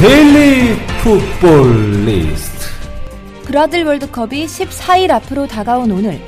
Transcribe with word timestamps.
데일리 0.00 0.76
풋볼리스트 1.02 2.68
브라질 3.42 3.82
월드컵이 3.82 4.46
14일 4.46 5.10
앞으로 5.10 5.48
다가온 5.48 5.90
오늘 5.90 6.20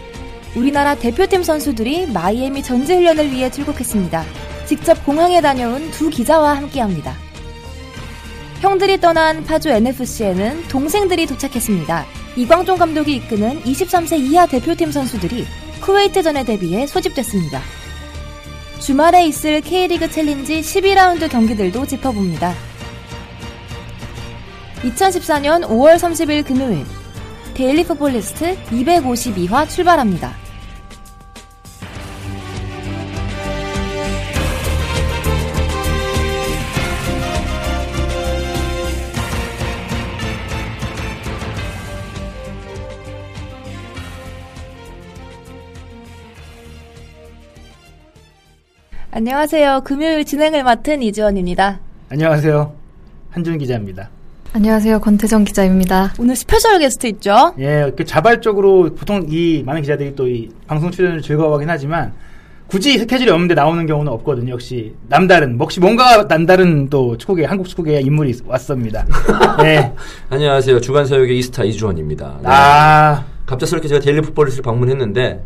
우리나라 0.56 0.96
대표팀 0.96 1.44
선수들이 1.44 2.08
마이애미 2.08 2.64
전지훈련을 2.64 3.30
위해 3.30 3.48
출국했습니다. 3.48 4.24
직접 4.66 5.06
공항에 5.06 5.40
다녀온 5.40 5.88
두 5.92 6.10
기자와 6.10 6.56
함께합니다. 6.56 7.14
형들이 8.60 8.98
떠난 8.98 9.44
파주 9.44 9.68
NFC에는 9.68 10.64
동생들이 10.66 11.26
도착했습니다. 11.26 12.06
이광종 12.38 12.76
감독이 12.76 13.14
이끄는 13.14 13.62
23세 13.62 14.18
이하 14.18 14.46
대표팀 14.46 14.90
선수들이 14.90 15.46
쿠웨이트전에 15.80 16.44
대비해 16.44 16.88
소집됐습니다. 16.88 17.60
주말에 18.80 19.26
있을 19.26 19.60
K리그 19.60 20.10
챌린지 20.10 20.60
12라운드 20.60 21.30
경기들도 21.30 21.86
짚어봅니다. 21.86 22.69
2014년 24.82 25.64
5월 25.66 25.96
30일 25.96 26.46
금요일 26.46 26.84
데일리 27.54 27.84
풋볼리스트 27.84 28.56
252화 28.66 29.68
출발합니다. 29.68 30.32
안녕하세요. 49.12 49.82
금요일 49.84 50.24
진행을 50.24 50.62
맡은 50.62 51.02
이지원입니다. 51.02 51.80
안녕하세요 52.10 52.74
한준 53.30 53.58
기자입니다 53.58 54.10
안녕하세요. 54.52 54.98
권태정 55.00 55.44
기자입니다. 55.44 56.12
오늘 56.18 56.34
special 56.34 56.78
guest 56.80 57.06
있죠? 57.06 57.54
예, 57.60 57.92
그 57.96 58.04
자발적으로 58.04 58.92
보통 58.94 59.24
이 59.28 59.62
많은 59.64 59.80
기자들이 59.82 60.14
또 60.16 60.26
이 60.26 60.48
방송 60.66 60.90
출연을 60.90 61.22
즐거워하긴 61.22 61.70
하지만 61.70 62.12
굳이 62.66 62.98
스케줄이 62.98 63.30
없는데 63.30 63.54
나오는 63.54 63.86
경우는 63.86 64.10
없거든요. 64.12 64.52
역시 64.52 64.92
남다른, 65.08 65.56
혹시 65.58 65.78
뭔가 65.80 66.26
남다른 66.28 66.88
또 66.88 67.16
축구계, 67.16 67.44
한국 67.44 67.68
축구계의 67.68 68.02
인물이 68.02 68.40
왔습니다. 68.46 69.04
네. 69.62 69.92
안녕하세요. 70.30 70.80
주간 70.80 71.04
사역의 71.06 71.38
이스타 71.38 71.64
이주원입니다. 71.64 72.38
네. 72.42 72.48
아, 72.48 73.24
갑작스럽게 73.46 73.86
제가 73.88 74.00
데일리 74.00 74.20
풋볼리스트를 74.20 74.62
방문했는데 74.62 75.42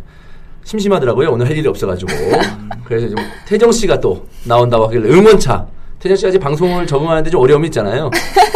심심하더라고요. 0.64 1.30
오늘 1.30 1.46
할 1.46 1.56
일이 1.56 1.66
없어가지고. 1.68 2.10
그래서 2.84 3.08
좀 3.08 3.16
태정 3.46 3.70
씨가 3.72 4.00
또 4.00 4.26
나온다고 4.46 4.86
하길래 4.86 5.08
응원차. 5.10 5.66
태정 6.04 6.30
씨가 6.30 6.38
방송을 6.38 6.86
적응하는데 6.86 7.30
좀 7.30 7.40
어려움이 7.40 7.68
있잖아요. 7.68 8.10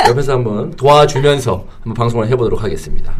옆에서 0.06 0.34
한번 0.34 0.70
도와주면서 0.72 1.64
한번 1.80 1.94
방송을 1.94 2.28
해보도록 2.28 2.62
하겠습니다. 2.62 3.10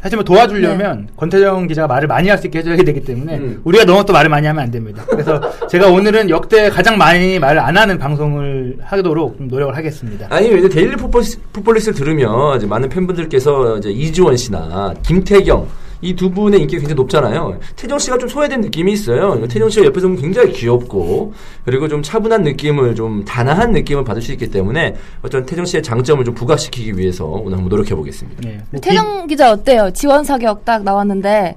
사실 0.00 0.16
뭐 0.16 0.24
도와주려면 0.24 1.08
권태정 1.16 1.66
기자가 1.68 1.86
말을 1.86 2.08
많이 2.08 2.28
할 2.30 2.38
수 2.38 2.46
있게 2.46 2.60
해줘야 2.60 2.76
되기 2.76 3.00
때문에 3.04 3.36
음. 3.36 3.60
우리가 3.62 3.84
너무 3.84 4.04
또 4.06 4.12
말을 4.14 4.30
많이 4.30 4.46
하면 4.46 4.64
안 4.64 4.70
됩니다. 4.70 5.04
그래서 5.08 5.38
제가 5.68 5.88
오늘은 5.88 6.30
역대 6.30 6.70
가장 6.70 6.96
많이 6.96 7.38
말을 7.38 7.60
안 7.60 7.76
하는 7.76 7.98
방송을 7.98 8.78
하도록 8.82 9.36
좀 9.36 9.48
노력을 9.48 9.76
하겠습니다. 9.76 10.26
아니 10.30 10.48
왜냐 10.48 10.68
데일리 10.70 10.96
풋볼, 10.96 11.22
풋볼리스를 11.52 11.94
들으면 11.94 12.56
이제 12.56 12.66
많은 12.66 12.88
팬분들께서 12.88 13.76
이제 13.78 13.90
이주원 13.90 14.36
씨나 14.38 14.94
김태경 15.04 15.68
이 16.02 16.14
두 16.16 16.30
분의 16.30 16.60
인기가 16.60 16.80
굉장히 16.80 16.96
높잖아요. 16.96 17.58
태정 17.76 17.98
씨가 17.98 18.18
좀 18.18 18.28
소외된 18.28 18.60
느낌이 18.60 18.92
있어요. 18.92 19.40
태정 19.46 19.68
씨가 19.70 19.86
옆에서 19.86 20.08
보면 20.08 20.20
굉장히 20.20 20.52
귀엽고 20.52 21.32
그리고 21.64 21.86
좀 21.88 22.02
차분한 22.02 22.42
느낌을 22.42 22.94
좀 22.96 23.24
단아한 23.24 23.70
느낌을 23.72 24.02
받을 24.04 24.20
수 24.20 24.32
있기 24.32 24.50
때문에 24.50 24.96
어떤 25.22 25.46
태정 25.46 25.64
씨의 25.64 25.82
장점을 25.82 26.24
좀 26.24 26.34
부각시키기 26.34 26.98
위해서 26.98 27.24
오늘 27.26 27.56
한번 27.56 27.68
노력해 27.68 27.94
보겠습니다. 27.94 28.40
네. 28.44 28.58
뭐 28.70 28.80
태정 28.80 29.26
기자 29.28 29.52
어때요? 29.52 29.90
지원 29.92 30.24
사격 30.24 30.64
딱 30.64 30.82
나왔는데 30.82 31.56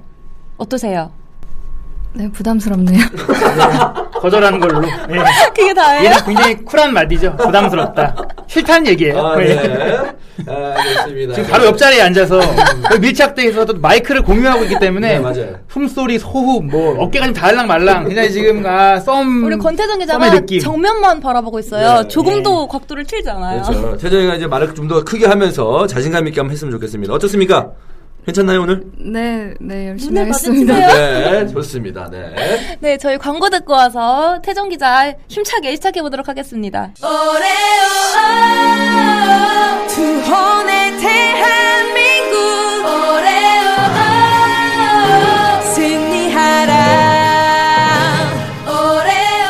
어떠세요? 0.56 1.10
네, 2.14 2.30
부담스럽네요. 2.30 2.98
비- 2.98 3.16
거절하는 4.20 4.58
걸로. 4.58 4.80
네. 4.80 5.18
그게 5.54 5.74
다예요? 5.74 6.04
얘는 6.04 6.24
굉장히 6.24 6.54
쿨한 6.64 6.94
말이죠. 6.94 7.36
부담스럽다. 7.36 8.16
싫다는 8.46 8.86
얘기예요. 8.86 9.18
아, 9.18 9.36
네. 9.36 10.00
네. 10.44 10.52
아, 10.52 10.74
좋습니다. 11.04 11.34
지금 11.34 11.48
바로 11.50 11.66
옆자리에 11.66 12.00
앉아서 12.02 12.40
거의 12.88 13.00
밀착돼서 13.00 13.64
또 13.64 13.74
마이크를 13.74 14.22
공유하고 14.22 14.64
있기 14.64 14.78
때문에 14.78 15.14
네, 15.14 15.18
맞아요. 15.20 15.56
숨소리, 15.70 16.18
소흡, 16.18 16.64
뭐 16.64 16.96
어깨가 17.04 17.26
좀 17.26 17.34
달랑 17.34 17.66
말랑 17.66 18.06
굉장히 18.06 18.30
지금 18.32 18.64
아, 18.66 18.98
썸 18.98 19.44
우리 19.44 19.56
권태정 19.56 19.98
기자가. 19.98 20.40
정면만 20.62 21.20
바라보고 21.20 21.58
있어요. 21.58 22.02
네. 22.02 22.08
조금도 22.08 22.68
각도를 22.68 23.04
틀지 23.04 23.28
않아요. 23.30 23.62
그렇죠. 23.62 23.96
태정이가 23.98 24.34
이제 24.36 24.46
말을 24.46 24.74
좀 24.74 24.86
더 24.86 25.02
크게 25.02 25.26
하면서 25.26 25.84
자신감 25.88 26.28
있게 26.28 26.38
한번 26.40 26.52
했으면 26.52 26.70
좋겠습니다. 26.70 27.12
어떻습니까? 27.12 27.70
괜찮나요 28.26 28.62
오늘? 28.62 28.82
네, 28.98 29.54
네, 29.60 29.90
열심히 29.90 30.18
하겠습니다. 30.18 30.74
네, 30.74 31.46
좋습니다. 31.46 32.10
네. 32.10 32.76
네, 32.82 32.98
저희 32.98 33.16
광고 33.18 33.48
듣고 33.48 33.72
와서 33.72 34.40
태정 34.42 34.68
기자 34.68 35.14
힘차게 35.28 35.76
시작해 35.76 36.02
보도록 36.02 36.26
하겠습니다. 36.26 36.90
오레오 37.00 37.46
투혼의 39.86 40.98
대한민국 40.98 42.36
오레오 42.84 43.70
승리하라 45.74 46.74
오레오 48.66 49.46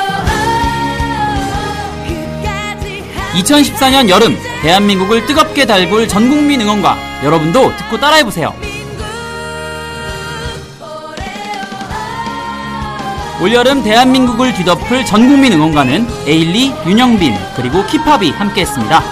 끝까지 2.07 3.03
2014년 3.43 4.11
여름 4.11 4.37
대한민국을 4.61 5.25
뜨겁게 5.25 5.65
달굴 5.65 6.07
전국민 6.09 6.61
응원가 6.61 7.06
여러분도 7.25 7.77
듣고 7.77 7.99
따라해보세요. 7.99 8.55
올여름 13.41 13.83
대한민국을 13.83 14.55
뒤덮을 14.55 15.05
전국민 15.05 15.53
응원가는 15.53 16.07
에일리, 16.27 16.73
윤영빈, 16.87 17.35
그리고 17.55 17.85
키팝이 17.85 18.31
함께했습니다. 18.31 19.03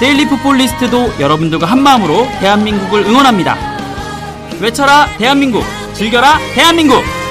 데일리 0.00 0.28
풋볼리스트도 0.28 1.12
여러분들과 1.20 1.66
한마음으로 1.66 2.26
대한민국을 2.40 3.06
응원합니다. 3.06 3.56
외쳐라 4.60 5.06
대한민국, 5.16 5.64
즐겨라 5.94 6.38
대한민국! 6.54 7.21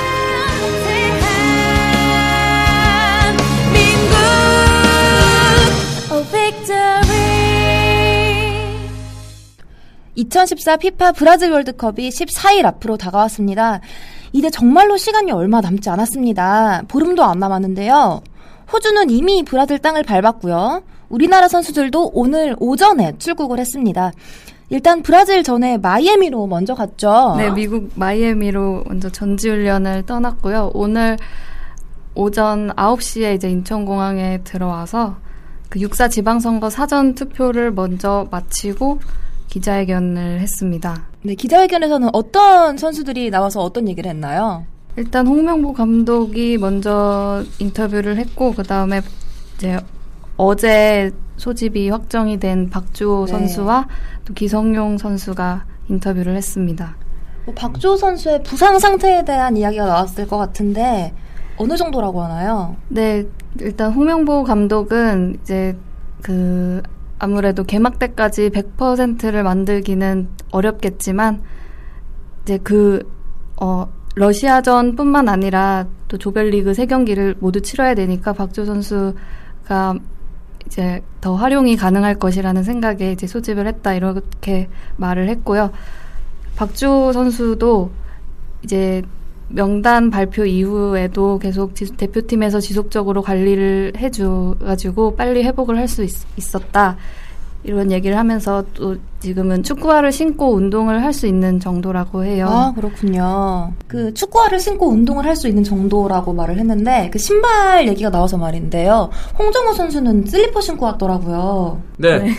2014 10.15 10.77
피파 10.77 11.13
브라질 11.13 11.51
월드컵이 11.51 12.09
14일 12.09 12.65
앞으로 12.65 12.97
다가왔습니다. 12.97 13.79
이제 14.33 14.49
정말로 14.49 14.97
시간이 14.97 15.31
얼마 15.31 15.61
남지 15.61 15.89
않았습니다. 15.89 16.83
보름도 16.87 17.23
안 17.23 17.39
남았는데요. 17.39 18.21
호주는 18.71 19.09
이미 19.09 19.43
브라질 19.43 19.79
땅을 19.79 20.03
밟았고요. 20.03 20.83
우리나라 21.09 21.47
선수들도 21.47 22.11
오늘 22.13 22.55
오전에 22.59 23.17
출국을 23.17 23.59
했습니다. 23.59 24.11
일단 24.69 25.01
브라질 25.01 25.43
전에 25.43 25.77
마이애미로 25.77 26.47
먼저 26.47 26.73
갔죠. 26.73 27.35
네, 27.37 27.49
미국 27.49 27.91
마이애미로 27.95 28.85
먼저 28.87 29.09
전지훈련을 29.09 30.05
떠났고요. 30.05 30.71
오늘 30.73 31.17
오전 32.15 32.69
9시에 32.69 33.35
이제 33.35 33.49
인천공항에 33.49 34.43
들어와서 34.45 35.17
그 35.67 35.79
육사 35.79 36.07
지방선거 36.07 36.69
사전 36.69 37.15
투표를 37.15 37.71
먼저 37.71 38.27
마치고 38.31 38.99
기자회견을 39.51 40.39
했습니다. 40.39 41.07
네, 41.23 41.35
기자회견에서는 41.35 42.09
어떤 42.13 42.77
선수들이 42.77 43.29
나와서 43.29 43.61
어떤 43.61 43.87
얘기를 43.89 44.09
했나요? 44.09 44.65
일단 44.95 45.27
홍명보 45.27 45.73
감독이 45.73 46.57
먼저 46.57 47.43
인터뷰를 47.59 48.17
했고 48.17 48.53
그 48.53 48.63
다음에 48.63 49.01
이제 49.55 49.77
어제 50.37 51.11
소집이 51.35 51.89
확정이 51.89 52.39
된 52.39 52.69
박주호 52.69 53.25
네. 53.25 53.31
선수와 53.31 53.87
또 54.25 54.33
기성용 54.33 54.97
선수가 54.97 55.65
인터뷰를 55.89 56.35
했습니다. 56.37 56.95
뭐 57.45 57.53
박주호 57.53 57.97
선수의 57.97 58.43
부상 58.43 58.79
상태에 58.79 59.25
대한 59.25 59.57
이야기가 59.57 59.85
나왔을 59.85 60.27
것 60.27 60.37
같은데 60.37 61.13
어느 61.57 61.75
정도라고 61.75 62.21
하나요? 62.21 62.77
네, 62.87 63.25
일단 63.59 63.91
홍명보 63.91 64.45
감독은 64.45 65.39
이제 65.41 65.75
그 66.21 66.81
아무래도 67.23 67.63
개막 67.63 67.99
때까지 67.99 68.49
100%를 68.49 69.43
만들기는 69.43 70.27
어렵겠지만 70.49 71.43
이제 72.41 72.57
그 72.57 73.07
어, 73.57 73.87
러시아전뿐만 74.15 75.29
아니라 75.29 75.85
또 76.07 76.17
조별리그 76.17 76.73
세 76.73 76.87
경기를 76.87 77.35
모두 77.39 77.61
치러야 77.61 77.93
되니까 77.93 78.33
박주 78.33 78.65
선수가 78.65 79.99
이제 80.65 81.03
더 81.21 81.35
활용이 81.35 81.75
가능할 81.75 82.15
것이라는 82.15 82.63
생각에 82.63 83.11
이제 83.11 83.27
소집을 83.27 83.67
했다 83.67 83.93
이렇게 83.93 84.67
말을 84.97 85.29
했고요. 85.29 85.71
박주 86.55 87.11
선수도 87.13 87.91
이제 88.63 89.03
명단 89.53 90.09
발표 90.09 90.45
이후에도 90.45 91.37
계속 91.39 91.75
지- 91.75 91.91
대표팀에서 91.95 92.59
지속적으로 92.59 93.21
관리를 93.21 93.93
해줘가지고 93.97 95.15
빨리 95.15 95.43
회복을 95.43 95.77
할 95.77 95.87
수 95.87 96.05
있었다. 96.37 96.97
이런 97.63 97.91
얘기를 97.91 98.17
하면서 98.17 98.63
또 98.73 98.95
지금은 99.19 99.61
축구화를 99.61 100.11
신고 100.11 100.53
운동을 100.55 101.03
할 101.03 101.13
수 101.13 101.27
있는 101.27 101.59
정도라고 101.59 102.23
해요. 102.23 102.47
아, 102.49 102.73
그렇군요. 102.75 103.71
그 103.87 104.11
축구화를 104.15 104.59
신고 104.59 104.89
운동을 104.89 105.25
할 105.25 105.35
수 105.35 105.47
있는 105.47 105.63
정도라고 105.63 106.33
말을 106.33 106.57
했는데 106.57 107.09
그 107.13 107.19
신발 107.19 107.87
얘기가 107.87 108.09
나와서 108.09 108.37
말인데요. 108.37 109.09
홍정호 109.37 109.73
선수는 109.73 110.25
슬리퍼 110.25 110.59
신고 110.61 110.85
왔더라고요. 110.85 111.81
네. 111.97 112.33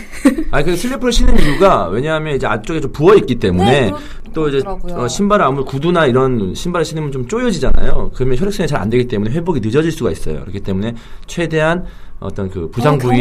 아니 0.51 0.65
그 0.65 0.75
슬리퍼를 0.75 1.13
신는 1.13 1.39
이유가 1.39 1.87
왜냐하면 1.87 2.35
이제 2.35 2.45
앞쪽에 2.47 2.81
좀 2.81 2.91
부어 2.91 3.15
있기 3.15 3.35
때문에 3.35 3.81
네, 3.81 3.85
그렇- 3.91 3.99
또 4.33 4.49
이제. 4.49 4.61
어, 4.67 5.07
신발을 5.07 5.45
아무리 5.45 5.63
구두나 5.63 6.05
이런 6.07 6.53
신발을 6.55 6.83
신으면 6.83 7.11
좀 7.13 7.27
쪼여지잖아요. 7.27 8.11
그러면 8.15 8.37
혈액순환이 8.37 8.67
잘 8.67 8.81
안 8.81 8.89
되기 8.89 9.07
때문에 9.07 9.31
회복이 9.31 9.61
늦어질 9.61 9.91
수가 9.91 10.11
있어요. 10.11 10.41
그렇기 10.41 10.59
때문에 10.61 10.95
최대한 11.27 11.85
어떤 12.23 12.49
그 12.49 12.69
부상 12.69 12.95
어, 12.95 12.97
부위에. 12.97 13.17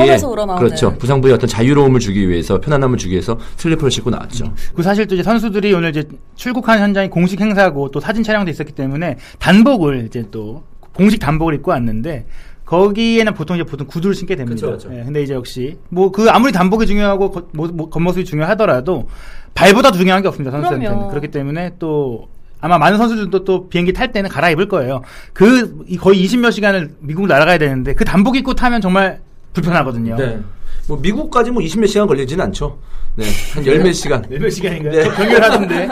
그렇죠. 0.58 0.94
부상 0.98 1.20
부위에 1.20 1.34
어떤 1.34 1.48
자유로움을 1.48 2.00
주기 2.00 2.28
위해서 2.28 2.60
편안함을 2.60 2.96
주기 2.98 3.12
위해서 3.12 3.38
슬리퍼를 3.56 3.90
신고 3.90 4.10
나왔죠. 4.10 4.54
그 4.74 4.82
사실 4.82 5.06
또 5.06 5.14
이제 5.14 5.22
선수들이 5.22 5.72
오늘 5.74 5.90
이제 5.90 6.04
출국한 6.36 6.78
현장이 6.80 7.10
공식 7.10 7.40
행사고 7.40 7.90
또 7.90 8.00
사진 8.00 8.22
촬영도 8.22 8.50
있었기 8.50 8.72
때문에 8.72 9.16
단복을 9.38 10.06
이제 10.06 10.24
또 10.30 10.62
공식 10.94 11.18
단복을 11.18 11.54
입고 11.54 11.70
왔는데 11.72 12.26
거기에는 12.64 13.34
보통 13.34 13.56
이제 13.56 13.64
보통 13.64 13.86
구두를 13.86 14.14
신게 14.14 14.36
됩니다. 14.36 14.66
그쵸, 14.66 14.72
그쵸. 14.88 14.98
예, 14.98 15.02
근데 15.04 15.22
이제 15.22 15.34
역시 15.34 15.76
뭐 15.90 16.10
그 16.10 16.30
아무리 16.30 16.52
단복이 16.52 16.86
중요하고 16.86 17.30
겉- 17.30 17.48
뭐- 17.52 17.68
뭐 17.68 17.90
겉모습이 17.90 18.24
중요하더라도 18.24 19.08
발보다 19.54 19.90
중요한 19.92 20.22
게 20.22 20.28
없습니다. 20.28 20.50
선수한테는. 20.52 21.08
그렇기 21.08 21.28
때문에 21.28 21.72
또 21.78 22.28
아마 22.62 22.78
많은 22.78 22.96
선수들도 22.96 23.44
또 23.44 23.68
비행기 23.68 23.92
탈 23.92 24.12
때는 24.12 24.30
갈아입을 24.30 24.68
거예요. 24.68 25.02
그 25.32 25.84
이- 25.88 25.96
거의 25.96 26.24
20몇 26.24 26.52
시간을 26.52 26.92
미국을 27.00 27.28
날아가야 27.28 27.58
되는데 27.58 27.92
그 27.92 28.04
단복 28.04 28.36
입고 28.36 28.54
타면 28.54 28.80
정말 28.80 29.20
불편하거든요. 29.52 30.16
네. 30.16 30.38
뭐 30.86 30.96
미국까지 30.98 31.50
뭐 31.50 31.60
20몇 31.60 31.88
시간 31.88 32.06
걸리지는 32.06 32.44
않죠. 32.46 32.78
네. 33.16 33.24
한 33.54 33.66
열 33.66 33.82
몇 33.82 33.92
시간. 33.92 34.24
몇 34.30 34.48
시간인가요? 34.48 34.92
네. 34.92 35.02
저 35.04 35.10
병렬하던데. 35.12 35.88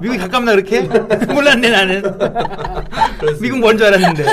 미국이 0.00 0.18
가깝나 0.18 0.52
그렇게? 0.52 0.80
몰랐네 1.32 1.70
나는. 1.70 2.02
미국 3.40 3.58
먼 3.60 3.76
줄 3.76 3.86
알았는데. 3.86 4.24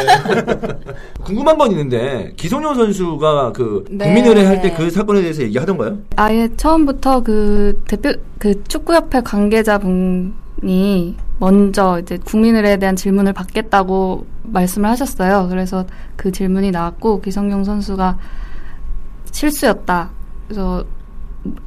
궁금한 1.25 1.57
건 1.57 1.71
있는데 1.71 2.31
기성용 2.37 2.73
선수가 2.75 3.51
그 3.51 3.83
네. 3.89 4.05
국민의회 4.05 4.45
할때 4.45 4.71
그 4.71 4.89
사건에 4.89 5.21
대해서 5.21 5.43
얘기하던가요? 5.43 5.97
아예 6.15 6.49
처음부터 6.55 7.21
그 7.21 7.81
대표 7.87 8.13
그 8.39 8.63
축구협회 8.63 9.21
관계자분 9.21 10.33
이 10.67 11.15
먼저 11.39 11.99
이제 12.01 12.17
국민의례에 12.17 12.77
대한 12.77 12.95
질문을 12.95 13.33
받겠다고 13.33 14.25
말씀을 14.43 14.89
하셨어요. 14.89 15.47
그래서 15.49 15.85
그 16.15 16.31
질문이 16.31 16.71
나왔고 16.71 17.21
기성용 17.21 17.63
선수가 17.63 18.17
실수였다. 19.31 20.09
그래서 20.47 20.85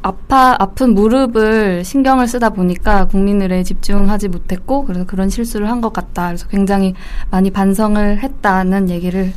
아파 0.03 0.57
아픈 0.59 0.95
무릎을 0.95 1.85
신경을 1.85 2.27
쓰다 2.27 2.51
보니까 2.51 3.05
국민의례에 3.07 3.63
집중하지 3.63 4.29
못했고 4.29 4.85
그래서 4.85 5.05
그런 5.07 5.29
실수를 5.29 5.69
한 5.71 5.81
것 5.81 5.93
같다. 5.93 6.27
그래서 6.29 6.49
굉장히 6.49 6.95
많이 7.31 7.51
반성을 7.53 8.19
했다는 8.19 8.91
얘기를 8.91 9.33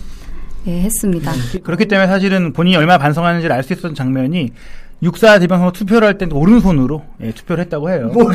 예, 0.67 0.81
했습니다. 0.81 1.31
그렇기 1.63 1.85
때문에 1.87 2.07
사실은 2.07 2.53
본인이 2.53 2.75
얼마나 2.77 2.97
반성하는지를 2.99 3.55
알 3.55 3.63
수 3.63 3.73
있었던 3.73 3.93
장면이 3.95 4.53
육사 5.03 5.39
대변선거 5.39 5.71
투표를 5.71 6.07
할 6.07 6.17
때도 6.19 6.37
오른손으로 6.37 7.03
예, 7.23 7.31
투표를 7.31 7.63
했다고 7.63 7.89
해요. 7.89 8.11
뭐, 8.13 8.31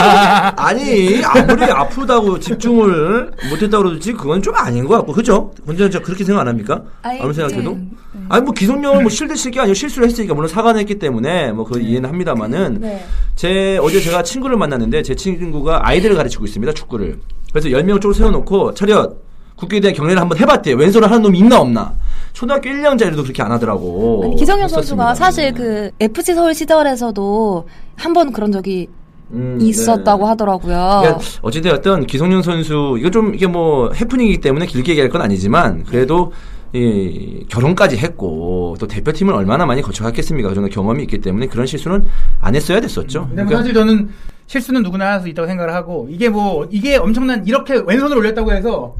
아니 0.56 1.22
아무리 1.22 1.64
아프다고 1.64 2.40
집중을 2.40 3.32
못했다고 3.50 3.84
그러지 3.84 4.14
그건 4.14 4.40
좀 4.40 4.54
아닌 4.54 4.86
것 4.86 4.96
같고 4.96 5.12
그죠? 5.12 5.52
저 5.92 6.00
그렇게 6.00 6.24
생각 6.24 6.40
안 6.40 6.48
합니까? 6.48 6.82
아니, 7.02 7.20
아무 7.20 7.34
생각해도 7.34 7.70
네. 7.72 7.88
아니 8.30 8.42
뭐 8.42 8.54
기성용은 8.54 9.02
뭐 9.02 9.10
실드 9.10 9.36
실게 9.36 9.60
아니고 9.60 9.74
실수를 9.74 10.08
했으니까 10.08 10.32
물론 10.32 10.48
사과는 10.48 10.80
했기 10.80 10.98
때문에 10.98 11.52
뭐 11.52 11.66
그거 11.66 11.78
이해는 11.78 12.08
합니다만은 12.08 12.78
네. 12.80 13.04
제 13.34 13.78
어제 13.82 14.00
제가 14.00 14.22
친구를 14.22 14.56
만났는데 14.56 15.02
제 15.02 15.14
친구가 15.14 15.86
아이들을 15.86 16.16
가르치고 16.16 16.46
있습니다 16.46 16.72
축구를 16.72 17.20
그래서 17.52 17.68
10명 17.68 18.00
쪽으로 18.00 18.14
세워놓고 18.14 18.72
차렷 18.72 19.16
국기에 19.56 19.80
대한 19.80 19.94
경례를 19.94 20.20
한번 20.20 20.38
해봤대요 20.38 20.76
왼손을 20.76 21.10
하는 21.10 21.22
놈이 21.22 21.38
있나 21.38 21.60
없나 21.60 21.94
초등학교 22.36 22.68
1년짜리도 22.68 23.22
그렇게 23.22 23.42
안 23.42 23.50
하더라고 23.52 24.20
아니, 24.24 24.36
기성용. 24.36 24.68
선수가 24.68 25.14
사실 25.14 25.54
그 25.54 25.90
FC 25.98 26.34
서울 26.34 26.54
시절에서도 26.54 27.66
한 27.96 28.12
번 28.12 28.30
그런 28.30 28.52
적이 28.52 28.88
음, 29.32 29.56
있었다고 29.58 30.24
네. 30.24 30.28
하더라고요. 30.28 31.00
그러니까 31.02 31.18
어찌되었든 31.40 32.06
기성용 32.06 32.42
선수 32.42 32.96
이거 33.00 33.10
좀 33.10 33.34
이게 33.34 33.46
뭐 33.46 33.90
해프닝이기 33.90 34.42
때문에 34.42 34.66
길게 34.66 34.92
얘기할 34.92 35.08
건 35.08 35.22
아니지만 35.22 35.84
그래도 35.84 36.32
이 36.74 37.46
결혼까지 37.48 37.96
했고 37.96 38.76
또 38.78 38.86
대표팀을 38.86 39.32
얼마나 39.32 39.64
많이 39.64 39.80
거쳐갔겠습니까? 39.80 40.50
그 40.50 40.54
정도 40.54 40.68
경험이 40.68 41.04
있기 41.04 41.18
때문에 41.22 41.46
그런 41.46 41.64
실수는 41.66 42.04
안 42.40 42.54
했어야 42.54 42.80
됐었죠. 42.80 43.28
근데 43.28 43.44
뭐 43.44 43.56
사실 43.56 43.72
저는 43.72 44.10
실수는 44.46 44.82
누구나 44.82 45.12
할 45.12 45.20
수 45.22 45.28
있다고 45.28 45.48
생각을 45.48 45.72
하고 45.72 46.06
이게 46.10 46.28
뭐 46.28 46.68
이게 46.70 46.96
엄청난 46.96 47.46
이렇게 47.46 47.82
왼손을 47.86 48.18
올렸다고 48.18 48.52
해서 48.52 48.94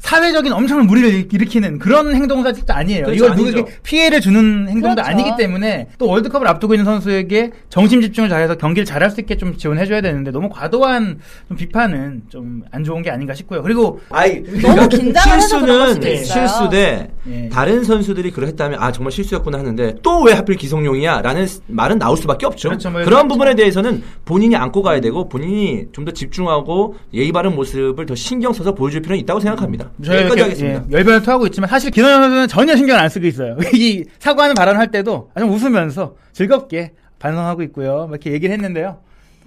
사회적인 0.00 0.52
엄청난 0.52 0.86
무리를 0.86 1.28
일으키는 1.32 1.78
그런 1.78 2.14
행동 2.14 2.42
사실도 2.42 2.72
아니에요. 2.72 3.04
그렇죠, 3.04 3.16
이걸 3.16 3.30
아니죠. 3.32 3.46
누구에게 3.48 3.78
피해를 3.82 4.20
주는 4.20 4.66
행동도 4.68 4.96
그렇죠. 5.02 5.10
아니기 5.10 5.30
때문에 5.38 5.88
또 5.98 6.06
월드컵을 6.08 6.48
앞두고 6.48 6.74
있는 6.74 6.84
선수에게 6.84 7.52
정심 7.68 8.00
집중을 8.00 8.28
잘해서 8.28 8.56
경기를 8.56 8.84
잘할 8.86 9.10
수 9.10 9.20
있게 9.20 9.36
좀 9.36 9.56
지원해 9.56 9.84
줘야 9.86 10.00
되는데 10.00 10.30
너무 10.30 10.48
과도한 10.48 11.18
좀 11.48 11.56
비판은 11.56 12.22
좀 12.28 12.60
안 12.72 12.84
좋은 12.84 13.02
게 13.02 13.10
아닌가 13.10 13.34
싶고요. 13.34 13.62
그리고 13.62 14.00
아이, 14.10 14.42
너무 14.42 14.88
긴장을 14.88 15.36
해서 15.36 15.60
그런 15.60 15.78
걸 15.78 15.88
실수는 15.88 15.94
수도 15.94 16.08
있어요. 16.08 16.46
실수대 16.46 17.10
예. 17.28 17.48
다른 17.48 17.84
선수들이 17.84 18.30
그랬다면 18.30 18.80
아 18.82 18.92
정말 18.92 19.12
실수였구나 19.12 19.58
하는데 19.58 19.94
또 20.02 20.20
왜 20.22 20.32
하필 20.34 20.56
기성용이야라는 20.56 21.46
말은 21.68 21.98
나올 21.98 22.16
수밖에 22.16 22.46
없죠. 22.46 22.68
그렇죠. 22.68 22.90
뭐 22.90 23.00
그런 23.00 23.10
그렇죠. 23.22 23.28
부분에 23.28 23.54
대해서는 23.54 24.02
본인이 24.24 24.54
안고 24.56 24.82
가야 24.82 25.00
되고 25.00 25.28
본인이 25.28 25.86
좀 25.92 26.04
더 26.04 26.12
집중하고 26.12 26.94
예의 27.12 27.30
바른 27.32 27.54
모습을 27.54 28.06
더 28.06 28.14
신경 28.14 28.52
써서 28.54 28.74
보여줄 28.74 29.02
필요는 29.02 29.20
있다고 29.22 29.40
생각합니다. 29.40 29.89
저희 30.04 30.18
여기까지 30.24 30.40
이렇게, 30.40 30.42
하겠습니다. 30.42 30.84
예, 30.90 30.92
열변을 30.98 31.22
토하고 31.22 31.46
있지만 31.46 31.68
사실 31.70 31.90
기성용 31.90 32.22
선수는 32.22 32.48
전혀 32.48 32.76
신경 32.76 32.98
안 32.98 33.08
쓰고 33.08 33.26
있어요. 33.26 33.56
이 33.74 34.04
사과하는 34.18 34.54
발언할 34.54 34.90
때도 34.90 35.30
아주 35.34 35.46
웃으면서 35.46 36.14
즐겁게 36.32 36.92
반성하고 37.18 37.62
있고요. 37.64 38.06
뭐 38.06 38.10
이렇게 38.10 38.32
얘기를 38.32 38.52
했는데요. 38.54 38.98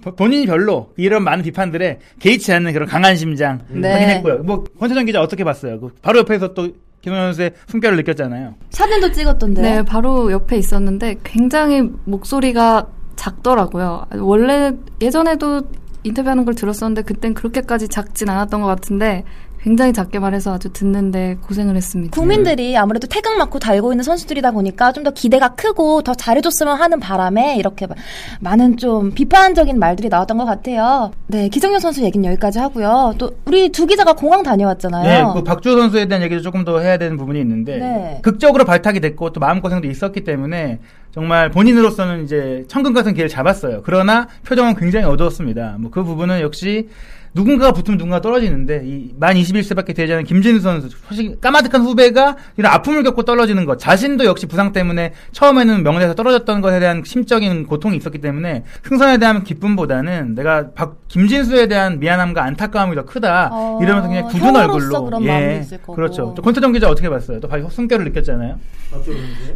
보- 0.02 0.14
본인이 0.14 0.46
별로 0.46 0.92
이런 0.96 1.24
많은 1.24 1.42
비판들에 1.42 1.98
개의치 2.20 2.52
않는 2.52 2.72
그런 2.72 2.88
강한 2.88 3.16
심장 3.16 3.60
네. 3.68 3.90
확인했고요. 3.92 4.42
뭐 4.44 4.64
권태정 4.78 5.06
기자 5.06 5.20
어떻게 5.20 5.44
봤어요? 5.44 5.80
그 5.80 5.90
바로 6.02 6.20
옆에서 6.20 6.54
또 6.54 6.68
기성용 7.00 7.26
선수의 7.26 7.52
숨결을 7.68 7.96
느꼈잖아요. 7.98 8.54
사진도 8.70 9.10
찍었던데. 9.10 9.62
네, 9.62 9.82
바로 9.82 10.30
옆에 10.32 10.56
있었는데 10.56 11.16
굉장히 11.24 11.82
목소리가 12.04 12.86
작더라고요. 13.16 14.06
원래 14.20 14.72
예전에도 15.00 15.62
인터뷰하는 16.02 16.44
걸 16.44 16.54
들었었는데 16.54 17.02
그땐 17.02 17.32
그렇게까지 17.34 17.88
작진 17.88 18.28
않았던 18.28 18.60
것 18.60 18.66
같은데 18.66 19.24
굉장히 19.64 19.94
작게 19.94 20.18
말해서 20.18 20.52
아주 20.52 20.70
듣는데 20.74 21.38
고생을 21.40 21.74
했습니다. 21.74 22.14
국민들이 22.14 22.76
아무래도 22.76 23.06
태극 23.06 23.38
맞고 23.38 23.58
달고 23.58 23.92
있는 23.94 24.02
선수들이다 24.04 24.50
보니까 24.50 24.92
좀 24.92 25.04
더 25.04 25.10
기대가 25.10 25.54
크고 25.54 26.02
더 26.02 26.14
잘해줬으면 26.14 26.76
하는 26.78 27.00
바람에 27.00 27.56
이렇게 27.56 27.86
마- 27.86 27.94
많은 28.40 28.76
좀 28.76 29.12
비판적인 29.12 29.78
말들이 29.78 30.08
나왔던 30.10 30.36
것 30.36 30.44
같아요. 30.44 31.12
네, 31.28 31.48
기성용 31.48 31.78
선수 31.78 32.02
얘기는 32.02 32.24
여기까지 32.30 32.58
하고요. 32.58 33.14
또 33.18 33.32
우리 33.46 33.70
두 33.70 33.86
기자가 33.86 34.12
공항 34.12 34.42
다녀왔잖아요. 34.42 35.02
네, 35.28 35.32
그 35.34 35.42
박주호 35.42 35.78
선수에 35.78 36.06
대한 36.06 36.22
얘기도 36.22 36.42
조금 36.42 36.64
더 36.64 36.80
해야 36.80 36.98
되는 36.98 37.16
부분이 37.16 37.40
있는데 37.40 37.78
네. 37.78 38.18
극적으로 38.22 38.64
발탁이 38.66 39.00
됐고 39.00 39.32
또 39.32 39.40
마음고생도 39.40 39.88
있었기 39.88 40.24
때문에 40.24 40.78
정말 41.12 41.50
본인으로서는 41.50 42.24
이제 42.24 42.64
천금 42.68 42.92
같은 42.92 43.14
기회를 43.14 43.28
잡았어요. 43.30 43.80
그러나 43.84 44.28
표정은 44.46 44.74
굉장히 44.74 45.06
어두웠습니다. 45.06 45.76
뭐 45.78 45.90
그 45.90 46.02
부분은 46.04 46.40
역시 46.42 46.88
누군가가 47.34 47.72
붙으면 47.72 47.98
누군가 47.98 48.20
떨어지는데 48.20 48.82
이 48.84 49.14
만 49.18 49.34
21세밖에 49.36 49.94
되지 49.94 50.12
않은 50.12 50.24
김진수 50.24 50.60
선수 50.62 50.88
사실 51.08 51.40
까마득한 51.40 51.80
후배가 51.82 52.36
이런 52.56 52.72
아픔을 52.72 53.02
겪고 53.04 53.22
떨어지는 53.24 53.64
것 53.64 53.78
자신도 53.78 54.24
역시 54.24 54.46
부상 54.46 54.72
때문에 54.72 55.12
처음에는 55.32 55.82
명예에서 55.82 56.14
떨어졌던 56.14 56.60
것에 56.60 56.78
대한 56.80 57.02
심적인 57.04 57.66
고통이 57.66 57.96
있었기 57.96 58.18
때문에 58.18 58.64
승선에 58.86 59.18
대한 59.18 59.44
기쁨보다는 59.44 60.34
내가 60.34 60.70
박 60.74 60.96
김진수에 61.08 61.68
대한 61.68 62.00
미안함과 62.00 62.42
안타까움이 62.44 62.94
더 62.96 63.04
크다 63.04 63.50
어, 63.52 63.78
이러면서 63.82 64.08
그냥 64.08 64.28
굳은 64.28 64.54
얼굴로 64.56 65.04
그런 65.04 65.20
거고. 65.20 65.94
그렇죠. 65.94 66.34
권태정 66.34 66.72
기자 66.72 66.88
어떻게 66.88 67.08
봤어요? 67.08 67.40
또 67.40 67.48
바로 67.48 67.68
숨결을 67.70 68.04
느꼈잖아요. 68.06 68.58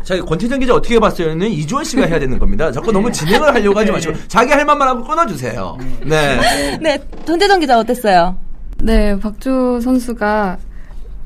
자기 0.02 0.20
권태정 0.22 0.58
기자 0.60 0.74
어떻게 0.74 0.98
봤어요는 0.98 1.48
이주원 1.48 1.84
씨가 1.84 2.06
해야 2.06 2.18
되는 2.18 2.38
겁니다. 2.38 2.72
자꾸 2.72 2.90
너무 2.92 3.10
진행을 3.12 3.54
하려고 3.54 3.78
하지 3.78 3.92
마시고 3.92 4.14
자기 4.28 4.52
할 4.52 4.64
말만 4.64 4.88
하고 4.88 5.04
끊어주세요. 5.04 5.78
네. 6.04 6.78
네, 6.80 6.98
돈재정 7.26 7.60
기자 7.60 7.67
어땠어요? 7.76 8.36
네, 8.82 9.18
박주 9.18 9.80
선수가 9.82 10.58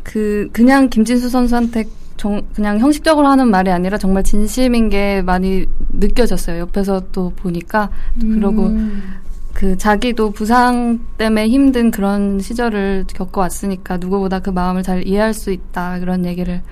그 0.02 0.48
그냥 0.52 0.88
김진수 0.88 1.28
선수한테 1.28 1.84
정, 2.16 2.42
그냥 2.54 2.78
형식적으로 2.78 3.26
하는 3.26 3.48
말이 3.48 3.70
아니라 3.70 3.98
정말 3.98 4.22
진심인 4.22 4.88
게 4.88 5.22
많이 5.22 5.66
느껴졌어요. 5.92 6.60
옆에서 6.60 7.02
또 7.12 7.30
보니까 7.36 7.90
그리고 8.20 8.66
음. 8.66 9.02
그 9.52 9.76
자기도 9.76 10.30
부상 10.30 11.00
때문에 11.18 11.48
힘든 11.48 11.90
그런 11.90 12.40
시절을 12.40 13.06
겪어왔으니까 13.12 13.98
누구보다 13.98 14.40
그 14.40 14.50
마음을 14.50 14.82
잘 14.82 15.06
이해할 15.06 15.34
수 15.34 15.50
있다 15.50 15.98
그런 16.00 16.24
얘기를 16.24 16.62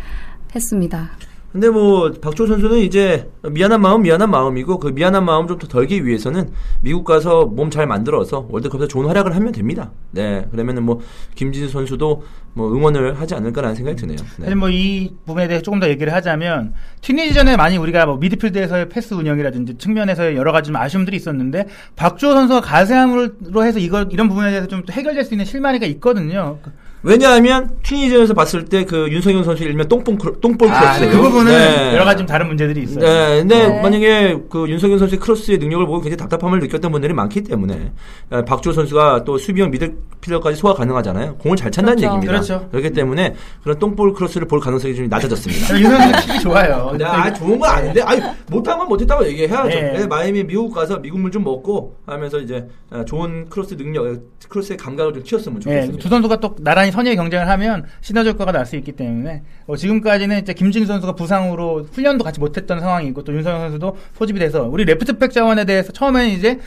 했습니다. 0.54 1.10
근데 1.52 1.68
뭐 1.68 2.12
박주호 2.12 2.46
선수는 2.46 2.78
이제 2.78 3.28
미안한 3.42 3.80
마음 3.80 4.02
미안한 4.02 4.30
마음이고 4.30 4.78
그 4.78 4.88
미안한 4.88 5.24
마음 5.24 5.48
좀 5.48 5.58
더 5.58 5.66
덜기 5.66 6.06
위해서는 6.06 6.50
미국 6.80 7.04
가서 7.04 7.44
몸 7.46 7.70
잘 7.70 7.86
만들어서 7.88 8.46
월드컵에서 8.50 8.86
좋은 8.86 9.06
활약을 9.06 9.34
하면 9.34 9.50
됩니다. 9.52 9.90
네, 10.12 10.46
그러면은 10.52 10.84
뭐 10.84 11.00
김진수 11.34 11.72
선수도 11.72 12.22
뭐 12.54 12.72
응원을 12.72 13.20
하지 13.20 13.34
않을까라는 13.34 13.74
생각이 13.76 13.96
드네요. 13.96 14.16
네. 14.16 14.44
사실 14.44 14.54
뭐 14.56 14.70
이 14.70 15.10
부분에 15.26 15.48
대해 15.48 15.60
조금 15.60 15.80
더 15.80 15.88
얘기를 15.88 16.12
하자면 16.12 16.74
튀니지전에 17.00 17.56
많이 17.56 17.76
우리가 17.78 18.06
뭐 18.06 18.16
미드필드에서의 18.18 18.88
패스 18.88 19.14
운영이라든지 19.14 19.76
측면에서의 19.78 20.36
여러 20.36 20.52
가지 20.52 20.68
좀 20.68 20.76
아쉬움들이 20.76 21.16
있었는데 21.16 21.66
박주호 21.96 22.32
선수가 22.32 22.60
가세함으로 22.60 23.64
해서 23.64 23.80
이걸 23.80 24.08
이런 24.12 24.28
부분에 24.28 24.50
대해서 24.50 24.68
좀 24.68 24.82
해결될 24.88 25.24
수 25.24 25.34
있는 25.34 25.44
실마리가 25.44 25.84
있거든요. 25.86 26.58
왜냐하면 27.02 27.70
튀니지에서 27.82 28.34
봤을 28.34 28.64
때 28.64 28.84
그 28.84 29.08
윤석영 29.10 29.44
선수 29.44 29.62
일명 29.64 29.88
똥볼 29.88 30.16
크로- 30.18 30.40
똥볼 30.40 30.68
아, 30.68 30.80
크로스예요. 30.96 31.10
그 31.12 31.22
부분은 31.22 31.52
네. 31.52 31.94
여러 31.94 32.04
가지 32.04 32.18
좀 32.18 32.26
다른 32.26 32.48
문제들이 32.48 32.82
있어요. 32.82 32.98
네, 33.04 33.38
근데 33.40 33.68
네. 33.68 33.82
만약에 33.82 34.38
그 34.50 34.68
윤석영 34.68 34.98
선수의 34.98 35.18
크로스의 35.20 35.58
능력을 35.58 35.86
보고 35.86 36.00
굉장히 36.00 36.16
답답함을 36.18 36.58
느꼈던 36.60 36.90
분들이 36.90 37.12
많기 37.14 37.42
때문에 37.42 37.92
에, 38.32 38.44
박주호 38.44 38.72
선수가 38.72 39.24
또 39.24 39.38
수비형 39.38 39.70
미들필더까지 39.70 40.56
소화 40.56 40.74
가능하잖아요. 40.74 41.36
공을 41.36 41.56
잘 41.56 41.70
찬다는 41.70 41.96
그렇죠. 41.98 42.06
얘기입니다. 42.16 42.32
그렇죠. 42.32 42.68
그렇기 42.70 42.90
때문에 42.92 43.34
그런 43.62 43.78
똥볼 43.78 44.12
크로스를 44.14 44.46
볼 44.48 44.60
가능성이 44.60 44.94
좀 44.94 45.08
낮아졌습니다. 45.08 45.74
윤석영 45.80 46.12
킥이 46.20 46.40
좋아요. 46.40 46.94
네, 46.98 47.04
아, 47.04 47.32
좋은 47.32 47.58
건 47.58 47.70
아닌데, 47.70 48.02
아니, 48.02 48.20
못한 48.48 48.78
건 48.78 48.88
못했다고 48.88 49.26
얘기해야죠. 49.26 49.68
네. 49.68 49.92
네, 50.00 50.06
마이애미 50.06 50.44
미국 50.44 50.72
가서 50.74 50.98
미국물 50.98 51.30
좀 51.30 51.44
먹고 51.44 51.96
하면서 52.06 52.38
이제 52.40 52.66
아, 52.90 53.04
좋은 53.04 53.48
크로스 53.48 53.76
능력, 53.76 54.18
크로스의 54.48 54.76
감각을 54.76 55.12
좀 55.14 55.22
키웠으면 55.22 55.58
예, 55.58 55.60
좋겠습니다. 55.62 56.02
두 56.02 56.08
선수가 56.08 56.40
또 56.40 56.56
나란히 56.58 56.89
선의의 56.90 57.16
경쟁을 57.16 57.48
하면 57.48 57.84
시너지 58.00 58.28
효과가 58.30 58.52
날 58.52 58.66
수 58.66 58.76
있기 58.76 58.92
때문에 58.92 59.42
어, 59.66 59.76
지금까지는 59.76 60.40
이제 60.40 60.52
김진수 60.52 60.86
선수가 60.86 61.14
부상으로 61.14 61.86
훈련도 61.92 62.22
같이 62.24 62.38
못했던 62.40 62.78
상황이고 62.80 63.24
또 63.24 63.32
윤성현 63.34 63.60
선수도 63.60 63.96
소집이 64.18 64.38
돼서 64.38 64.62
우리 64.64 64.84
레프트백 64.84 65.32
자원에 65.32 65.64
대해서 65.64 65.92
처음에는 65.92 66.28
이제 66.30 66.58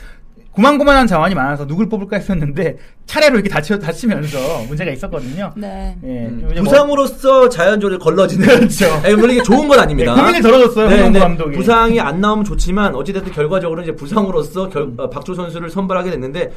고만고만한 0.52 1.08
자원이 1.08 1.34
많아서 1.34 1.66
누굴 1.66 1.88
뽑을까 1.88 2.16
했었는데 2.16 2.76
차례로 3.06 3.34
이렇게 3.34 3.48
다치, 3.48 3.76
다치면서 3.76 4.62
문제가 4.68 4.92
있었거든요. 4.92 5.52
네. 5.56 5.96
예, 6.04 6.26
음, 6.26 6.42
뭐- 6.54 6.62
부상으로서 6.62 7.48
자연조를 7.48 7.98
걸러지는. 7.98 8.46
그렇죠. 8.46 8.84
예, 9.04 9.14
물론 9.16 9.32
이게 9.32 9.42
좋은 9.42 9.66
건 9.66 9.80
아닙니다. 9.80 10.14
네, 10.14 10.20
고민을 10.20 10.42
덜어줬어요, 10.42 10.88
네, 10.90 11.10
네, 11.10 11.18
감독이. 11.18 11.56
부상이 11.56 11.98
안 11.98 12.20
나오면 12.20 12.44
좋지만 12.44 12.94
어찌됐든 12.94 13.32
결과적으로 13.32 13.82
이제 13.82 13.96
부상으로서 13.96 14.68
결, 14.68 14.92
어, 14.96 15.10
박조 15.10 15.34
선수를 15.34 15.70
선발하게 15.70 16.10
됐는데 16.12 16.52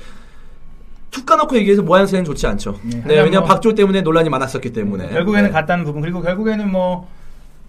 툭 1.12 1.26
까놓고 1.26 1.56
얘기해서 1.58 1.82
모양새는 1.82 2.26
좋지 2.26 2.46
않죠. 2.48 2.80
네, 2.84 3.02
네, 3.06 3.16
왜냐면 3.20 3.40
뭐- 3.40 3.48
박조 3.48 3.74
때문에 3.76 4.02
논란이 4.02 4.30
많았었기 4.30 4.74
때문에. 4.74 5.10
결국에는 5.10 5.50
네. 5.50 5.54
갔다는 5.54 5.84
부분 5.86 6.02
그리고 6.02 6.22
결국에는 6.22 6.70
뭐 6.72 7.08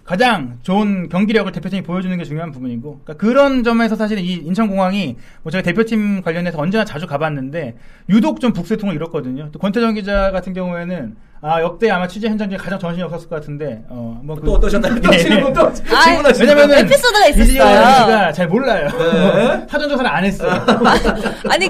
가장 0.08 0.58
좋은 0.62 1.10
경기력을 1.10 1.52
대표팀이 1.52 1.82
보여주는 1.82 2.16
게 2.16 2.24
중요한 2.24 2.50
부분이고 2.50 3.00
그러니까 3.04 3.14
그런 3.22 3.62
점에서 3.62 3.94
사실 3.94 4.18
이 4.18 4.36
인천공항이 4.36 5.18
뭐 5.42 5.52
제가 5.52 5.60
대표팀 5.60 6.22
관련해서 6.22 6.58
언제나 6.58 6.86
자주 6.86 7.06
가봤는데 7.06 7.76
유독 8.08 8.40
좀 8.40 8.54
북새통을 8.54 8.94
잃었거든요. 8.94 9.50
또 9.52 9.58
권태정 9.58 9.92
기자 9.92 10.30
같은 10.30 10.54
경우에는 10.54 11.14
아 11.42 11.60
역대 11.60 11.90
아마 11.90 12.08
취재 12.08 12.26
현장 12.26 12.48
중에 12.48 12.56
가장 12.56 12.78
정신이 12.78 13.02
없었을 13.02 13.28
것 13.28 13.34
같은데 13.34 13.84
어뭐 13.90 14.40
또 14.42 14.54
어떠셨나요? 14.54 14.98
또 14.98 15.10
네. 15.10 15.18
질문 15.18 15.52
또 15.52 15.70
질문하시죠. 15.74 16.42
왜냐면은 16.42 16.78
에피소드가 16.78 17.26
있었어요. 17.26 18.32
잘 18.32 18.48
몰라요. 18.48 18.88
네. 18.88 19.66
사전 19.68 19.90
조사를 19.90 20.10
안 20.10 20.24
했어요. 20.24 20.50
아니 21.50 21.68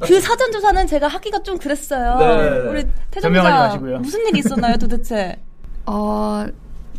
그 0.00 0.20
사전 0.20 0.50
조사는 0.50 0.88
제가 0.88 1.06
하기가 1.06 1.44
좀 1.44 1.56
그랬어요. 1.56 2.16
네. 2.18 2.68
우리 2.68 2.84
태정 3.12 3.32
기자. 3.32 3.78
무슨 4.00 4.26
일이 4.26 4.40
있었나요, 4.40 4.76
도대체? 4.76 5.38
어, 5.86 6.46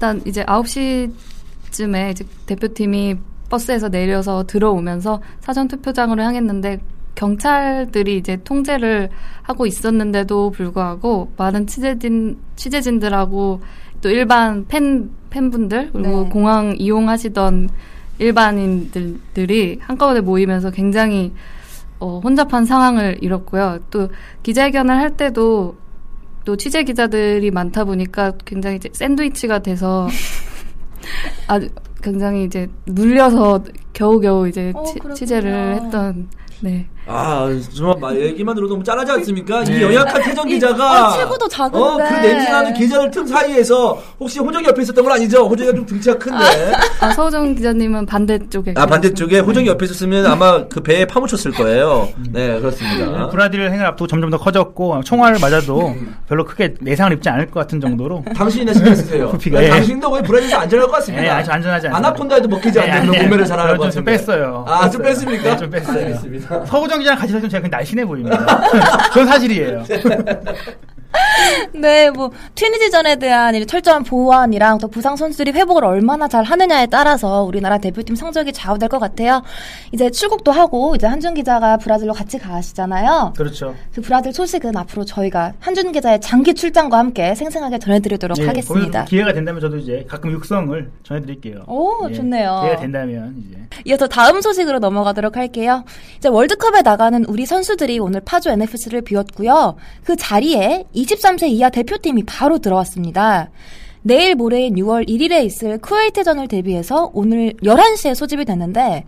일단 0.03 0.22
이제 0.25 0.43
9시쯤에 0.43 2.12
이제 2.12 2.25
대표팀이 2.45 3.15
버스에서 3.50 3.88
내려서 3.88 4.43
들어오면서 4.45 5.22
사전 5.39 5.69
투표장으로 5.69 6.22
향했는데 6.22 6.81
경찰들이 7.15 8.17
이제 8.17 8.38
통제를 8.43 9.10
하고 9.43 9.65
있었는데도 9.65 10.51
불구하고 10.51 11.31
많은 11.38 11.67
취재진 11.67 12.38
취재진들하고 12.57 13.62
또 14.01 14.10
일반 14.10 14.67
팬 14.67 15.10
팬분들 15.29 15.91
그리고 15.93 16.24
네. 16.24 16.29
공항 16.29 16.75
이용하시던 16.77 17.69
일반인들이 18.19 19.79
한꺼번에 19.79 20.19
모이면서 20.19 20.69
굉장히 20.72 21.31
어, 22.00 22.19
혼잡한 22.22 22.65
상황을 22.65 23.19
이뤘고요. 23.22 23.79
또 23.89 24.10
기자회견을 24.43 24.98
할 24.98 25.12
때도 25.15 25.77
또 26.45 26.55
취재 26.55 26.83
기자들이 26.83 27.51
많다 27.51 27.85
보니까 27.85 28.33
굉장히 28.45 28.77
이제 28.77 28.89
샌드위치가 28.91 29.59
돼서 29.59 30.07
아주 31.47 31.69
굉장히 32.01 32.43
이제 32.43 32.67
눌려서 32.85 33.63
겨우겨우 33.93 34.47
이제 34.47 34.71
어, 34.75 34.83
취-. 34.83 35.00
취재를 35.15 35.75
했던 35.75 36.27
네. 36.62 36.88
아, 37.05 37.50
정말 37.75 37.98
말- 38.00 38.22
얘기만 38.22 38.55
들어도 38.55 38.74
너무 38.74 38.83
짠하지 38.83 39.12
않습니까? 39.12 39.63
네. 39.65 39.77
이 39.77 39.81
연약한 39.81 40.22
태정 40.22 40.48
이- 40.50 40.53
기자가. 40.53 41.07
아, 41.10 41.17
체구도 41.17 41.48
작은데. 41.50 41.77
어, 41.77 41.98
그 41.98 42.13
냄새나는 42.25 42.74
계좌들 42.74 43.12
틈 43.12 43.27
사이에서 43.27 44.01
혹시 44.19 44.39
호정이 44.39 44.65
옆에 44.65 44.81
있었던 44.83 45.03
건 45.03 45.13
아니죠? 45.13 45.45
호정이가 45.48 45.75
좀 45.75 45.86
등치가 45.86 46.17
큰데. 46.17 46.43
아, 47.01 47.12
서우정 47.12 47.55
기자님은 47.55 48.05
반대쪽에 48.05 48.74
아, 48.77 48.86
반대쪽에 48.86 49.39
호정이 49.39 49.67
옆에 49.67 49.86
있었으면 49.86 50.25
아마 50.25 50.65
그 50.67 50.79
배에 50.81 51.05
파묻혔을 51.05 51.51
거예요. 51.51 52.07
네, 52.31 52.60
그렇습니다. 52.60 53.27
브라질 53.29 53.69
행을 53.69 53.86
앞두고 53.86 54.07
점점 54.07 54.29
더 54.29 54.38
커졌고 54.38 55.01
총알을 55.03 55.39
맞아도 55.41 55.93
별로 56.29 56.45
크게 56.45 56.75
내상을 56.79 57.12
입지 57.13 57.27
않을 57.29 57.48
것 57.48 57.60
같은 57.60 57.81
정도로 57.81 58.24
당신이나 58.36 58.74
신경 58.74 58.95
쓰세요. 58.95 59.29
부피가, 59.33 59.60
네, 59.60 59.65
예. 59.65 59.69
당신도 59.72 60.10
거의 60.10 60.24
브라질에서 60.24 60.57
안전할 60.57 60.86
것 60.88 60.93
같습니다. 60.93 61.25
예, 61.25 61.29
아주 61.29 61.51
안전하지 61.51 61.88
않아요. 61.88 61.98
아나콘다에도 61.98 62.48
먹히지 62.48 62.79
네, 62.79 62.89
않는 62.91 63.10
아니에요. 63.10 63.24
몸매를 63.24 63.45
자랑할 63.45 63.77
것좀 63.77 64.05
같습니다. 64.05 64.12
뺐어요. 64.12 64.65
아, 64.67 64.89
좀 64.89 65.01
뺐습니까? 65.01 65.43
네, 65.51 65.57
좀 65.57 65.69
뺐어요. 65.69 65.98
알겠습니다. 66.05 66.65
서구정 66.65 66.92
기자랑 67.00 67.19
같이 67.19 67.31
있으면 67.33 67.50
제가 67.50 67.62
그냥 67.62 67.71
날씬해 67.77 68.05
보입니다. 68.05 68.45
그건 69.09 69.27
사실이에요. 69.27 69.83
네, 71.74 72.10
뭐 72.10 72.32
튀니지전에 72.55 73.17
대한 73.17 73.55
이 73.55 73.65
철저한 73.65 74.03
보완이랑 74.03 74.77
또 74.79 74.88
부상 74.88 75.15
선수들이 75.15 75.51
회복을 75.51 75.86
얼마나 75.86 76.27
잘 76.27 76.43
하느냐에 76.43 76.88
따라서 76.88 77.43
우리나라 77.43 77.77
대표팀 77.77 78.15
성적이 78.15 78.53
좌우될 78.53 78.89
것 78.89 79.00
같아요. 79.00 79.43
이제 79.91 80.10
출국도 80.10 80.51
하고 80.51 80.96
이제 80.96 81.08
한준 81.08 81.34
기자가 81.34 81.77
브라질로 81.77 82.13
같이 82.13 82.39
가시잖아요. 82.39 83.34
그렇죠. 83.38 83.75
그 83.93 84.01
브라질 84.01 84.34
소식은 84.34 84.75
앞으로 84.75 85.05
저희가 85.05 85.53
한준 85.60 85.91
기자의 85.91 86.22
장기 86.22 86.53
출장과 86.53 86.98
함께 86.98 87.36
생생하게 87.36 87.79
전해드리도록 87.79 88.38
네, 88.38 88.48
하겠습니다. 88.48 89.05
기회가 89.05 89.34
된다면 89.34 89.62
저도 89.62 89.77
이제 89.77 90.05
가끔 90.08 90.32
육성을 90.32 90.91
전해드릴게요. 91.03 91.63
오, 91.67 92.10
예, 92.10 92.13
좋네요. 92.13 92.62
기회가 92.63 92.82
된다면 92.82 93.36
이제. 93.48 93.60
이어서 93.86 94.08
다음 94.08 94.41
소식으로 94.41 94.79
넘어가도록 94.79 95.38
할게요. 95.38 95.84
이제 96.17 96.29
월드컵에 96.29 96.82
나가는 96.82 97.24
우리 97.25 97.46
선수들이 97.46 98.00
오늘 98.00 98.22
파주 98.22 98.50
NFC를 98.50 99.01
비웠고요. 99.01 99.75
그 100.03 100.15
자리에 100.15 100.86
23세 101.03 101.50
이하 101.50 101.69
대표팀이 101.69 102.24
바로 102.24 102.60
들어왔습니다. 102.60 103.50
내일 104.01 104.36
모레인 104.36 104.75
6월 104.75 105.07
1일에 105.07 105.45
있을 105.45 105.77
쿠웨이트전을 105.79 106.48
대비해서 106.48 107.10
오늘 107.13 107.53
11시에 107.63 108.15
소집이 108.15 108.45
됐는데 108.45 109.05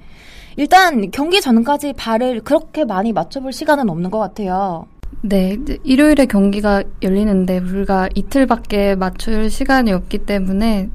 일단 0.58 1.12
경기 1.12 1.42
전까지 1.42 1.94
발을 1.94 2.42
그렇게 2.42 2.86
많이 2.86 3.12
맞춰볼 3.12 3.52
시간은 3.52 3.90
없는 3.90 4.10
것 4.10 4.20
같아요. 4.20 4.86
네, 5.22 5.58
일요일에 5.84 6.26
경기가 6.28 6.84
열리는데 7.02 7.62
불과 7.62 8.08
이틀밖에 8.16 8.96
맞출 8.96 9.50
시간이 9.50 9.92
없기 9.92 10.20
때문에 10.20 10.90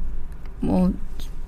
뭐 0.60 0.92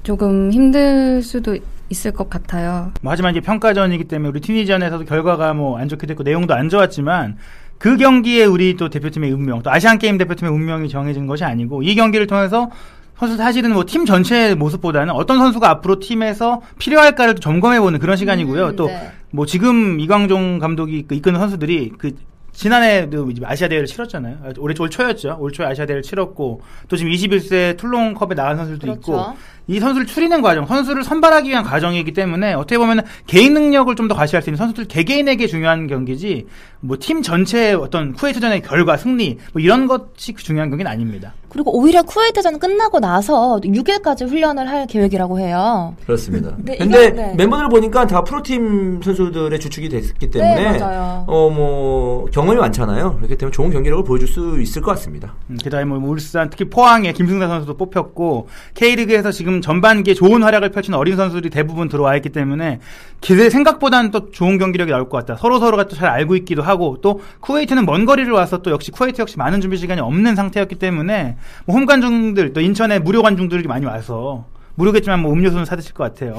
조금 0.03 0.51
힘들 0.53 1.23
수도 1.23 1.57
있을 1.89 2.11
것 2.13 2.29
같아요. 2.29 2.93
뭐 3.03 3.13
하지만 3.13 3.33
이제 3.33 3.41
평가전이기 3.41 4.05
때문에 4.05 4.29
우리 4.29 4.41
튀니전에서도 4.41 5.05
결과가 5.05 5.55
뭐 5.55 5.79
안 5.79 5.89
좋게 5.89 6.07
됐고 6.07 6.23
내용도 6.23 6.55
안 6.55 6.69
좋았지만 6.69 7.37
그 7.83 7.97
경기에 7.97 8.45
우리 8.45 8.77
또 8.77 8.89
대표팀의 8.89 9.33
운명, 9.33 9.61
또 9.61 9.69
아시안 9.69 9.99
게임 9.99 10.17
대표팀의 10.17 10.53
운명이 10.53 10.89
정해진 10.89 11.27
것이 11.27 11.43
아니고 11.43 11.83
이 11.83 11.97
경기를 11.97 12.29
통해서 12.29 12.71
선수 13.19 13.37
사실은 13.37 13.73
뭐 13.73 13.83
팀 13.83 14.07
전체의 14.07 14.55
모습보다는 14.55 15.13
어떤 15.13 15.39
선수가 15.39 15.69
앞으로 15.69 15.99
팀에서 15.99 16.63
필요할까를 16.79 17.35
점검해보는 17.35 17.99
그런 17.99 18.17
시간이고요. 18.17 18.67
음, 18.69 18.77
또 18.77 18.87
네. 18.87 19.11
뭐 19.33 19.47
지금 19.47 19.99
이광종 19.99 20.61
감독이 20.61 21.07
그 21.09 21.17
이끄는 21.17 21.41
선수들이 21.41 21.95
그 21.99 22.13
지난해도 22.53 23.31
아시아 23.45 23.69
대회를 23.69 23.87
치렀잖아요. 23.87 24.37
아, 24.45 24.53
올해 24.59 24.75
올 24.79 24.91
초였죠. 24.91 25.37
올 25.41 25.53
초에 25.53 25.67
아시아 25.67 25.87
대회를 25.87 26.03
치렀고 26.03 26.61
또 26.89 26.97
지금 26.97 27.11
21세 27.13 27.77
툴롱컵에 27.79 28.35
나간 28.35 28.57
선수들도 28.59 28.87
그렇죠. 28.87 29.01
있고 29.01 29.37
이 29.69 29.81
선수를 29.81 30.07
추리는 30.07 30.43
과정, 30.43 30.67
선수를 30.67 31.03
선발하기 31.05 31.49
위한 31.49 31.65
과정이기 31.65 32.13
때문에 32.13 32.53
어떻게 32.55 32.79
보면 32.79 33.03
개인 33.27 33.55
능력을 33.55 33.95
좀 33.97 34.09
더 34.09 34.15
과시할 34.17 34.43
수 34.43 34.51
있는 34.51 34.59
선수들 34.59 34.87
개개인에게 34.87 35.47
중요한 35.47 35.87
경기지 35.87 36.47
뭐 36.81 36.97
팀 36.99 37.23
전체의 37.23 37.75
어떤 37.77 38.13
쿠웨이트전의 38.13 38.63
결과, 38.63 38.97
승리 38.97 39.39
뭐 39.53 39.63
이런 39.63 39.87
것이 39.87 40.35
중요한 40.35 40.69
경기는 40.71 40.91
아닙니다. 40.91 41.35
그리고 41.53 41.77
오히려 41.79 42.03
쿠웨이트전 42.03 42.59
끝나고 42.59 42.99
나서 42.99 43.61
6일까지 43.63 44.27
훈련을 44.27 44.69
할 44.69 44.87
계획이라고 44.87 45.39
해요. 45.39 45.95
그렇습니다. 46.07 46.55
네, 46.65 46.77
근데 46.79 47.07
이거- 47.09 47.17
네. 47.17 47.35
멤버들 47.37 47.69
보니까 47.69 48.07
다 48.07 48.25
프로팀 48.25 49.03
선수들의 49.03 49.61
주축이 49.61 49.89
됐기 49.91 50.31
때문에 50.31 50.73
네, 50.73 50.79
맞아요. 50.79 51.25
어뭐 51.29 52.27
경험이 52.33 52.59
많잖아요. 52.59 53.17
그렇기 53.17 53.37
때문에 53.37 53.53
좋은 53.53 53.71
경기력을 53.71 54.03
보여줄 54.05 54.29
수 54.29 54.61
있을 54.61 54.81
것 54.83 54.93
같습니다. 54.93 55.35
음, 55.51 55.59
게다가 55.63 55.85
뭐 55.85 55.99
울산 56.09 56.49
특히 56.49 56.65
포항의 56.71 57.13
김승사 57.13 57.47
선수도 57.49 57.77
뽑혔고 57.77 58.49
K리그에서 58.75 59.31
지금 59.31 59.61
전반기에 59.61 60.15
좋은 60.15 60.43
활약을 60.43 60.71
펼친 60.71 60.95
어린 60.95 61.17
선수들이 61.17 61.51
대부분 61.51 61.89
들어와 61.89 62.17
있기 62.17 62.31
때문에 62.31 62.81
기대 63.21 63.51
생각보다는 63.51 64.11
또 64.11 64.31
좋은 64.31 64.59
경기력이 64.59 64.91
나올 64.91 65.09
것 65.09 65.19
같다. 65.19 65.37
서로 65.39 65.59
서로가 65.59 65.85
또 65.89 65.93
잘 65.93 66.09
알고 66.09 66.35
있기도 66.37 66.63
하고 66.63 66.97
또 67.03 67.21
쿠웨이트는 67.41 67.85
먼 67.85 68.07
거리를 68.07 68.33
와서 68.33 68.63
또 68.63 68.71
역시 68.71 68.91
쿠웨이트 68.91 69.21
역시 69.21 69.37
많은 69.37 69.61
준비 69.61 69.77
시간이 69.77 70.01
없는 70.01 70.35
상태였기 70.35 70.77
때문에 70.77 71.37
뭐 71.67 71.77
홈 71.77 71.87
관중들 71.87 72.53
또 72.53 72.61
인천에 72.61 72.99
무료 72.99 73.23
관중들이 73.23 73.67
많이 73.67 73.87
와서 73.87 74.47
무료겠지만 74.75 75.21
뭐 75.21 75.33
음료수는 75.33 75.65
사드실 75.65 75.93
것 75.95 76.05
같아요. 76.05 76.35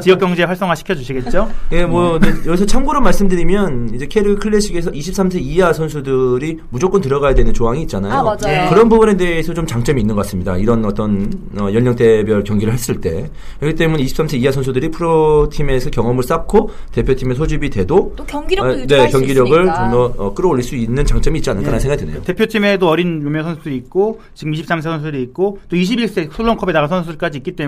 지역 0.00 0.20
경제 0.20 0.44
활성화 0.44 0.74
시켜 0.74 0.94
주시겠죠? 0.94 1.50
예, 1.72 1.84
뭐 1.84 2.18
네, 2.18 2.28
여기서 2.46 2.66
참고로 2.66 3.00
말씀드리면 3.00 3.90
이제 3.94 4.06
K리그 4.06 4.36
클래식에서 4.36 4.90
23세 4.92 5.40
이하 5.40 5.72
선수들이 5.72 6.58
무조건 6.70 7.00
들어가야 7.00 7.34
되는 7.34 7.52
조항이 7.52 7.82
있잖아요. 7.82 8.12
아, 8.12 8.22
맞아요. 8.22 8.36
네. 8.42 8.68
그런 8.68 8.88
부분에 8.88 9.16
대해서 9.16 9.52
좀 9.54 9.66
장점이 9.66 10.00
있는 10.00 10.14
것 10.14 10.22
같습니다. 10.22 10.56
이런 10.56 10.84
어떤 10.84 11.32
어, 11.58 11.68
연령대별 11.72 12.44
경기를 12.44 12.72
했을 12.72 13.00
때 13.00 13.30
그렇기 13.60 13.76
때문에 13.76 14.02
23세 14.04 14.34
이하 14.34 14.52
선수들이 14.52 14.90
프로 14.90 15.48
팀에서 15.50 15.90
경험을 15.90 16.22
쌓고 16.22 16.70
대표팀에 16.92 17.34
소집이 17.34 17.70
돼도 17.70 18.12
또 18.16 18.24
경기력도 18.24 18.70
어, 18.72 18.76
유지할 18.78 19.04
네, 19.06 19.10
수 19.10 19.18
경기력을. 19.18 19.64
좀 19.64 19.74
더 19.84 20.04
어, 20.16 20.32
끌어올릴 20.34 20.62
수 20.64 20.74
있는 20.76 21.04
장점이 21.04 21.38
있지 21.40 21.50
않을까라는 21.50 21.76
예. 21.76 21.80
생각이 21.80 22.04
드네요. 22.06 22.22
대표팀에도 22.22 22.88
어린 22.88 23.20
유명 23.22 23.42
선수들이 23.44 23.76
있고 23.76 24.20
지금 24.34 24.52
23세 24.54 24.82
선수들이 24.82 25.22
있고 25.24 25.58
또 25.68 25.76
21세 25.76 26.32
솔론컵에 26.32 26.72
나간 26.72 26.88
선수들까지 26.88 27.38
있기 27.38 27.52
때문에 27.52 27.63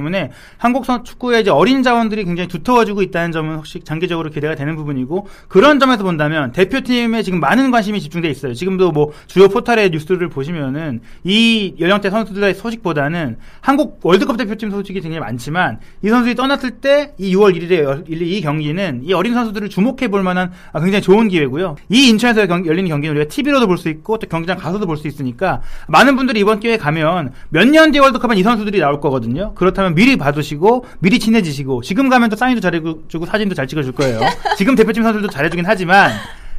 한국 0.58 0.84
선 0.84 1.04
축구의 1.04 1.42
이제 1.42 1.50
어린 1.50 1.82
자원들이 1.82 2.24
굉장히 2.24 2.48
두터워지고 2.48 3.02
있다는 3.02 3.32
점은 3.32 3.56
혹시 3.56 3.80
장기적으로 3.80 4.30
기대가 4.30 4.54
되는 4.54 4.76
부분이고 4.76 5.26
그런 5.48 5.78
점에서 5.78 6.02
본다면 6.04 6.52
대표팀에 6.52 7.22
지금 7.22 7.40
많은 7.40 7.70
관심이 7.70 8.00
집중돼 8.00 8.28
있어요. 8.30 8.54
지금도 8.54 8.92
뭐 8.92 9.12
주요 9.26 9.48
포털의 9.48 9.90
뉴스를 9.90 10.28
보시면은 10.28 11.00
이 11.24 11.74
연령대 11.80 12.10
선수들의 12.10 12.54
소식보다는 12.54 13.36
한국 13.60 14.00
월드컵 14.02 14.36
대표팀 14.36 14.70
소식이 14.70 15.00
굉장히 15.00 15.20
많지만 15.20 15.78
이 16.02 16.08
선수들이 16.08 16.34
떠났을 16.34 16.72
때 16.72 17.14
이 17.18 17.34
6월 17.34 17.54
1일에 17.56 17.82
열- 17.84 18.04
이 18.08 18.40
경기는 18.40 19.00
이 19.04 19.12
어린 19.12 19.34
선수들을 19.34 19.68
주목해 19.68 20.08
볼 20.08 20.22
만한 20.22 20.50
아, 20.72 20.80
굉장히 20.80 21.02
좋은 21.02 21.28
기회고요. 21.28 21.76
이 21.88 22.08
인천에서 22.08 22.46
경- 22.46 22.66
열리는 22.66 22.88
경기는 22.88 23.14
우리가 23.16 23.28
TV로도 23.28 23.66
볼 23.66 23.76
수 23.78 23.88
있고 23.90 24.18
또 24.18 24.26
경기장 24.26 24.56
가서도 24.56 24.86
볼 24.86 24.96
수 24.96 25.06
있으니까 25.08 25.60
많은 25.88 26.16
분들이 26.16 26.40
이번 26.40 26.60
기회에 26.60 26.76
가면 26.78 27.32
몇 27.50 27.66
년 27.68 27.90
뒤에 27.92 28.00
월드컵은 28.00 28.36
이 28.38 28.42
선수들이 28.42 28.78
나올 28.80 29.00
거거든요. 29.00 29.52
그렇다면 29.54 29.85
미리 29.94 30.16
봐두시고 30.16 30.84
미리 31.00 31.18
친해지시고 31.18 31.82
지금 31.82 32.08
가면 32.08 32.30
또 32.30 32.36
사인도 32.36 32.60
잘해주고 32.60 33.26
사진도 33.26 33.54
잘 33.54 33.66
찍어줄 33.66 33.92
거예요. 33.92 34.20
지금 34.56 34.74
대표팀 34.74 35.02
선수들도 35.02 35.30
잘해주긴 35.32 35.64
하지만 35.66 36.12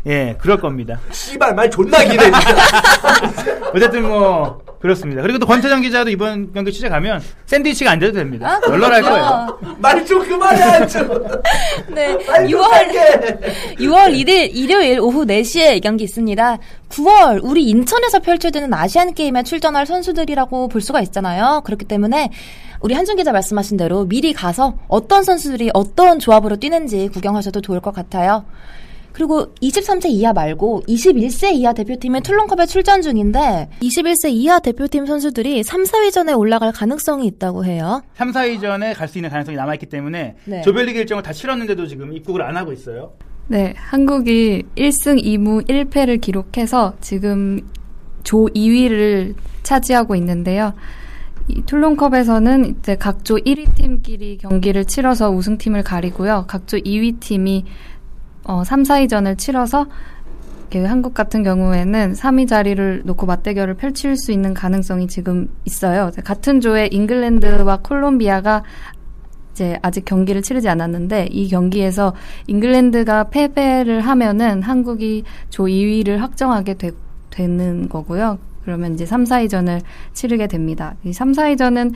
예 0.06 0.36
그럴 0.40 0.58
겁니다. 0.60 1.00
씨발 1.12 1.56
말 1.56 1.70
존나 1.70 2.04
기대. 2.04 2.24
진짜. 2.24 2.40
어쨌든 3.74 4.08
뭐 4.08 4.60
그렇습니다. 4.80 5.22
그리고 5.24 5.40
또 5.40 5.46
권태정 5.48 5.82
기자도 5.82 6.10
이번 6.12 6.54
경기 6.54 6.72
취재 6.72 6.88
가면 6.88 7.22
샌드위치가 7.48 7.92
안 7.92 8.00
돼도 8.00 8.14
됩니다. 8.14 8.60
아, 8.64 8.70
널널할 8.70 9.02
그렇군요. 9.02 9.58
거예요. 9.60 9.76
말 9.80 10.06
좀 10.06 10.24
그만해. 10.28 10.88
좀. 10.88 11.10
네, 11.90 12.18
빨리 12.26 12.50
좀 12.52 12.62
6월 12.62 12.70
할게. 12.70 13.76
6월 13.80 14.14
1일 14.14 14.52
일요일 14.54 15.00
오후 15.00 15.26
4시에 15.26 15.82
경기 15.82 16.04
있습니다. 16.06 16.58
9월 16.90 17.40
우리 17.44 17.66
인천에서 17.66 18.20
펼쳐지는 18.20 18.74
아시안 18.74 19.14
게임에 19.14 19.44
출전할 19.44 19.86
선수들이라고 19.88 20.68
볼 20.70 20.80
수가 20.80 21.02
있잖아요. 21.02 21.62
그렇기 21.66 21.86
때문에 21.86 22.30
우리 22.80 22.94
한준 22.94 23.16
기자 23.18 23.32
말씀하신 23.32 23.76
대로 23.78 24.06
미리 24.06 24.32
가서 24.32 24.76
어떤 24.88 25.24
선수들이 25.24 25.72
어떤 25.74 26.20
조합으로 26.20 26.58
뛰는지 26.58 27.10
구경하셔도 27.12 27.60
좋을 27.62 27.82
것 27.82 27.94
같아요. 27.94 28.46
그리고 29.18 29.52
23세 29.64 30.10
이하 30.10 30.32
말고 30.32 30.84
21세 30.88 31.52
이하 31.54 31.74
대표팀은 31.74 32.22
툴론컵에 32.22 32.68
출전 32.68 33.02
중인데 33.02 33.68
21세 33.82 34.30
이하 34.30 34.60
대표팀 34.60 35.08
선수들이 35.08 35.64
3, 35.64 35.86
4위전에 35.86 36.38
올라갈 36.38 36.72
가능성이 36.72 37.26
있다고 37.26 37.66
해요. 37.66 38.04
3, 38.14 38.32
4위전에 38.32 38.96
갈 38.96 39.08
수 39.08 39.18
있는 39.18 39.32
가능성이 39.32 39.58
남아있기 39.58 39.88
때문에 39.88 40.36
네. 40.46 40.62
조별리그 40.62 41.00
일정을 41.00 41.24
다 41.24 41.34
치렀는데도 41.34 41.88
지금 41.88 42.14
입국을 42.14 42.44
안 42.44 42.58
하고 42.58 42.72
있어요. 42.72 43.14
네, 43.48 43.74
한국이 43.76 44.62
1승 44.76 45.20
2무 45.24 45.68
1패를 45.68 46.22
기록해서 46.22 46.94
지금 47.02 47.62
조 48.24 48.46
2위를 48.46 49.34
차지하고 49.64 50.16
있는데요. 50.18 50.74
이 51.48 51.64
툴론컵에서는 51.64 52.66
이제 52.66 52.96
각조 52.98 53.38
1위 53.38 53.74
팀끼리 53.74 54.38
경기를 54.38 54.86
치러서 54.86 55.32
우승팀을 55.32 55.82
가리고요. 55.82 56.46
각조 56.48 56.78
2위 56.78 57.20
팀이 57.20 57.66
어, 58.48 58.64
3, 58.64 58.84
4위전을 58.84 59.38
치러서 59.38 59.86
한국 60.86 61.14
같은 61.14 61.44
경우에는 61.44 62.14
3위 62.14 62.48
자리를 62.48 63.04
놓고 63.06 63.26
맞대결을 63.26 63.76
펼칠 63.76 64.18
수 64.18 64.32
있는 64.32 64.54
가능성이 64.54 65.08
지금 65.08 65.48
있어요. 65.66 66.12
같은 66.24 66.60
조에 66.60 66.90
잉글랜드와 66.92 67.78
콜롬비아가 67.78 68.64
이제 69.52 69.80
아직 69.82 70.06
경기를 70.06 70.42
치르지 70.42 70.70
않았는데 70.70 71.30
이 71.32 71.48
경기에서 71.48 72.14
잉글랜드가 72.48 73.30
패배를 73.30 74.02
하면은 74.02 74.62
한국이 74.62 75.24
조 75.50 75.64
2위를 75.64 76.18
확정하게 76.18 76.76
되, 76.76 76.92
는 77.40 77.88
거고요. 77.88 78.40
그러면 78.64 78.96
이제 78.96 79.06
3, 79.06 79.24
4위전을 79.24 79.82
치르게 80.14 80.48
됩니다. 80.48 80.96
이 81.04 81.14
3, 81.14 81.34
4위전은 81.34 81.94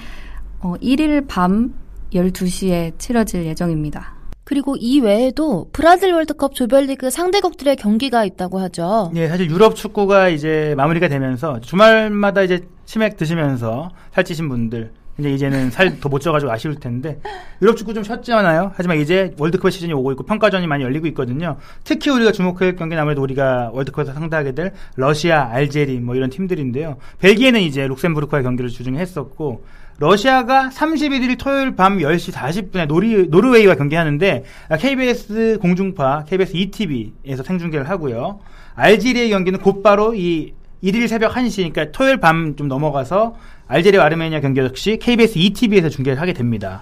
어, 0.60 0.76
1일 0.82 1.28
밤 1.28 1.74
12시에 2.14 2.98
치러질 3.00 3.46
예정입니다. 3.46 4.21
그리고 4.52 4.76
이 4.78 5.00
외에도 5.00 5.70
브라질 5.72 6.12
월드컵 6.12 6.56
조별리그 6.56 7.10
상대국들의 7.10 7.78
경기가 7.78 8.26
있다고 8.26 8.60
하죠. 8.60 9.10
예, 9.16 9.30
사실 9.30 9.50
유럽 9.50 9.78
축구가 9.78 10.28
이제 10.28 10.74
마무리가 10.76 11.08
되면서 11.08 11.62
주말마다 11.62 12.42
이제 12.42 12.68
치맥 12.84 13.16
드시면서 13.16 13.92
살찌신 14.12 14.50
분들 14.50 14.92
이제 15.20 15.32
이제는 15.32 15.72
살 15.72 16.02
더 16.02 16.10
못 16.10 16.20
쪄가지고 16.20 16.52
아쉬울 16.52 16.76
텐데 16.76 17.22
유럽 17.62 17.78
축구 17.78 17.94
좀 17.94 18.04
쉬었잖아요. 18.04 18.74
하지만 18.76 18.98
이제 19.00 19.34
월드컵 19.40 19.70
시즌이 19.70 19.94
오고 19.94 20.12
있고 20.12 20.24
평가전이 20.24 20.68
많이 20.68 20.84
열리고 20.84 21.08
있거든요. 21.08 21.56
특히 21.86 22.12
우리가 22.12 22.34
주목할 22.34 22.76
경기는 22.76 23.02
아무래도 23.02 23.22
우리가 23.22 23.72
월드컵에서 23.74 24.12
상대하게 24.12 24.52
될 24.52 24.74
러시아, 24.98 25.48
알제리 25.50 26.02
뭐 26.02 26.16
이런 26.16 26.30
팀들인데요. 26.30 26.98
벨기에는 27.20 27.62
이제 27.62 27.88
룩셈부르크와의 27.88 28.44
경기를 28.44 28.70
주중에 28.70 29.00
했었고 29.00 29.64
러시아가 30.02 30.70
31일 30.74 31.38
토요일 31.38 31.76
밤 31.76 32.00
10시 32.00 32.34
40분에 32.34 32.88
노리, 32.88 33.28
노르웨이와 33.28 33.76
경기하는데 33.76 34.44
KBS 34.80 35.60
공중파, 35.62 36.26
KBS 36.28 36.58
ETV에서 36.58 37.44
생중계를 37.44 37.88
하고요. 37.88 38.40
알제리의 38.74 39.30
경기는 39.30 39.60
곧바로 39.60 40.16
이 40.16 40.54
1일 40.84 41.08
새벽 41.08 41.34
1시, 41.36 41.72
그러니까 41.72 41.92
토요일 41.96 42.18
밤 42.18 42.56
좀 42.56 42.68
넘어가서 42.68 43.36
알제리와 43.68 44.06
아르메니아 44.06 44.40
경기 44.40 44.62
역시 44.62 44.98
KBS 45.00 45.38
ETV에서 45.38 45.90
중계를 45.90 46.20
하게 46.20 46.34
됩니다. 46.34 46.82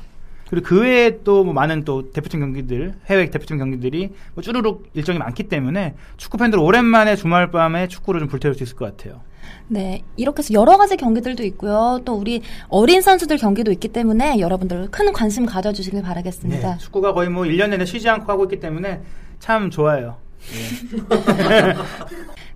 그리고 0.50 0.66
그 0.66 0.80
외에 0.82 1.22
또 1.26 1.44
뭐 1.44 1.54
많은 1.54 1.84
또 1.84 2.14
대표팀 2.14 2.40
경기들, 2.40 2.94
해외 3.08 3.30
대표팀 3.30 3.58
경기들이 3.58 4.14
뭐 4.34 4.42
쭈루룩 4.42 4.92
일정이 4.94 5.20
많기 5.20 5.44
때문에 5.44 5.96
축구 6.16 6.38
팬들 6.38 6.58
오랜만에 6.58 7.18
주말 7.18 7.52
밤에 7.52 7.90
축구를 7.90 8.22
좀 8.22 8.30
불태울 8.30 8.56
수 8.56 8.64
있을 8.64 8.78
것 8.78 8.86
같아요. 8.86 9.20
네, 9.68 10.04
이렇게 10.16 10.40
해서 10.40 10.54
여러 10.54 10.78
가지 10.78 10.98
경기들도 10.98 11.44
있고요. 11.44 12.02
또 12.06 12.16
우리 12.16 12.42
어린 12.68 13.02
선수들 13.02 13.38
경기도 13.38 13.72
있기 13.72 13.90
때문에 13.90 14.40
여러분들 14.40 14.90
큰 14.92 15.14
관심 15.14 15.46
가져주시길 15.46 16.02
바라겠습니다. 16.02 16.74
네, 16.74 16.78
축구가 16.78 17.14
거의 17.14 17.30
뭐 17.30 17.44
1년 17.44 17.70
내내 17.70 17.86
쉬지 17.86 18.10
않고 18.10 18.32
하고 18.32 18.46
있기 18.46 18.60
때문에 18.60 19.02
참 19.40 19.70
좋아요. 19.70 20.18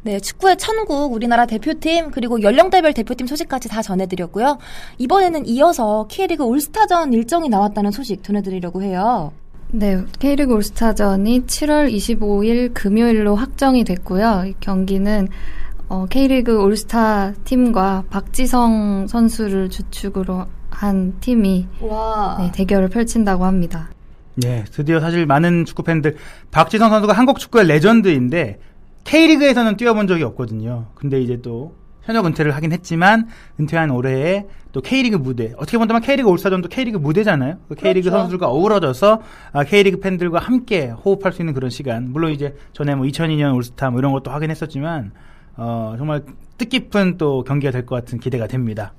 네, 0.05 0.19
축구의 0.19 0.57
천국 0.57 1.13
우리나라 1.13 1.45
대표팀 1.45 2.11
그리고 2.11 2.41
연령대별 2.41 2.93
대표팀 2.93 3.25
소식까지 3.25 3.69
다 3.69 3.81
전해드렸고요. 3.81 4.57
이번에는 4.97 5.45
이어서 5.45 6.07
K리그 6.09 6.43
올스타전 6.43 7.13
일정이 7.13 7.47
나왔다는 7.47 7.91
소식 7.91 8.21
전해드리려고 8.21 8.83
해요. 8.83 9.31
네, 9.71 10.03
K리그 10.19 10.53
올스타전이 10.53 11.45
7월 11.45 11.91
25일 11.91 12.73
금요일로 12.73 13.35
확정이 13.35 13.85
됐고요. 13.85 14.43
이 14.47 14.53
경기는 14.59 15.29
어, 15.93 16.07
K리그 16.07 16.59
올스타 16.59 17.33
팀과 17.43 18.05
박지성 18.09 19.05
선수를 19.05 19.69
주축으로 19.69 20.47
한 20.71 21.19
팀이 21.19 21.67
와. 21.81 22.37
네, 22.39 22.51
대결을 22.51 22.89
펼친다고 22.89 23.45
합니다. 23.45 23.91
네, 24.33 24.63
드디어 24.71 24.99
사실 24.99 25.27
많은 25.27 25.65
축구 25.65 25.83
팬들 25.83 26.15
박지성 26.49 26.89
선수가 26.89 27.13
한국 27.13 27.37
축구의 27.37 27.67
레전드인데 27.67 28.59
K리그에서는 29.03 29.77
뛰어본 29.77 30.07
적이 30.07 30.23
없거든요. 30.23 30.87
근데 30.95 31.21
이제 31.21 31.39
또 31.43 31.75
현역 32.01 32.25
은퇴를 32.25 32.55
하긴 32.55 32.71
했지만 32.71 33.27
은퇴한 33.59 33.91
올해에 33.91 34.47
또 34.71 34.81
K리그 34.81 35.17
무대 35.17 35.53
어떻게 35.57 35.77
본다면 35.77 36.01
K리그 36.01 36.27
올스타전도 36.27 36.69
K리그 36.69 36.97
무대잖아요. 36.97 37.57
그 37.69 37.75
K리그 37.75 38.09
그렇죠. 38.09 38.17
선수들과 38.17 38.47
어우러져서 38.47 39.21
아, 39.51 39.63
K리그 39.63 39.99
팬들과 39.99 40.39
함께 40.39 40.89
호흡할 40.89 41.33
수 41.33 41.43
있는 41.43 41.53
그런 41.53 41.69
시간. 41.69 42.11
물론 42.11 42.31
이제 42.31 42.55
전에 42.73 42.95
뭐 42.95 43.05
2002년 43.05 43.53
올스타 43.53 43.91
뭐 43.91 43.99
이런 43.99 44.11
것도 44.11 44.31
하긴 44.31 44.49
했었지만 44.49 45.11
어, 45.57 45.95
정말 45.97 46.23
뜻깊은 46.57 47.17
또 47.17 47.43
경기가 47.43 47.71
될 47.71 47.85
것 47.85 47.95
같은 47.95 48.19
기대가 48.19 48.47
됩니다. 48.47 48.93